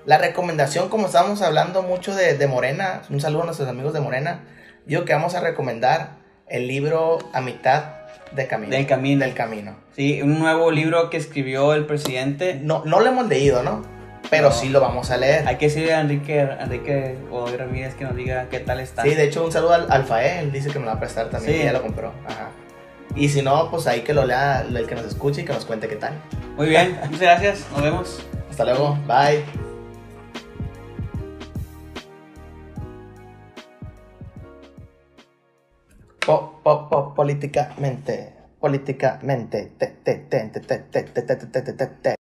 La 0.04 0.18
recomendación, 0.18 0.88
como 0.88 1.06
estábamos 1.06 1.42
hablando 1.42 1.82
mucho 1.82 2.14
de, 2.14 2.36
de 2.36 2.46
Morena, 2.46 3.02
un 3.10 3.20
saludo 3.20 3.42
a 3.42 3.46
nuestros 3.46 3.68
amigos 3.68 3.92
de 3.92 4.00
Morena, 4.00 4.44
yo 4.86 5.04
que 5.04 5.12
vamos 5.12 5.34
a 5.34 5.40
recomendar 5.40 6.18
el 6.48 6.68
libro 6.68 7.18
A 7.32 7.40
mitad 7.40 7.96
de 8.32 8.46
camino. 8.46 8.70
Del 8.70 8.86
camino. 8.86 9.24
Del 9.24 9.34
camino. 9.34 9.76
Sí, 9.94 10.22
un 10.22 10.38
nuevo 10.38 10.70
libro 10.70 11.10
que 11.10 11.16
escribió 11.16 11.72
el 11.74 11.86
presidente. 11.86 12.60
No, 12.62 12.84
no 12.84 13.00
lo 13.00 13.06
hemos 13.06 13.26
leído, 13.28 13.62
¿no? 13.62 13.82
Pero 14.30 14.48
No. 14.48 14.54
sí 14.54 14.68
lo 14.68 14.80
vamos 14.80 15.10
a 15.10 15.16
leer. 15.16 15.46
Hay 15.46 15.56
que 15.56 15.66
decirle 15.66 15.94
a 15.94 16.00
Enrique, 16.00 16.40
Enrique 16.40 17.16
Godoy 17.30 17.56
Ramírez 17.56 17.94
que 17.94 18.04
nos 18.04 18.16
diga 18.16 18.48
qué 18.50 18.58
tal 18.60 18.80
está. 18.80 19.02
Sí, 19.02 19.10
de 19.14 19.24
hecho, 19.24 19.44
un 19.44 19.52
saludo 19.52 19.74
al, 19.74 19.86
al 19.90 20.04
Fae, 20.04 20.40
él 20.40 20.52
dice 20.52 20.70
que 20.70 20.78
me 20.78 20.84
lo 20.84 20.90
va 20.90 20.96
a 20.96 21.00
prestar 21.00 21.30
también, 21.30 21.52
Sí. 21.52 21.58
que 21.60 21.64
ya 21.66 21.72
lo 21.72 21.82
compró. 21.82 22.12
Ajá. 22.26 22.48
Y 23.14 23.28
si 23.28 23.40
no, 23.42 23.70
pues 23.70 23.86
ahí 23.86 24.00
que 24.02 24.12
lo 24.12 24.24
lea 24.26 24.60
el 24.62 24.86
que 24.86 24.94
nos 24.94 25.04
escuche 25.06 25.42
y 25.42 25.44
que 25.44 25.52
nos 25.52 25.64
cuente 25.64 25.88
qué 25.88 25.96
tal. 25.96 26.12
Muy 26.56 26.68
bien, 26.68 26.98
muchas 27.04 27.20
gracias. 27.20 27.66
Nos 27.72 27.82
vemos. 27.82 28.22
Hasta 28.50 28.64
luego, 28.64 28.98
bye. 29.06 29.44
Po, 36.24 36.60
po, 36.62 36.88
po, 36.90 37.14
políticamente, 37.14 38.32
políticamente, 38.60 39.72
te, 39.78 39.86
te, 40.04 40.14
te, 40.30 40.40
te, 40.50 40.60
te, 40.60 40.78
te, 40.78 41.02
te, 41.02 41.02
te, 41.04 41.22
te, 41.22 41.36
te, 41.36 41.62
te, 41.62 41.72
te, 41.72 41.86
te. 41.86 42.14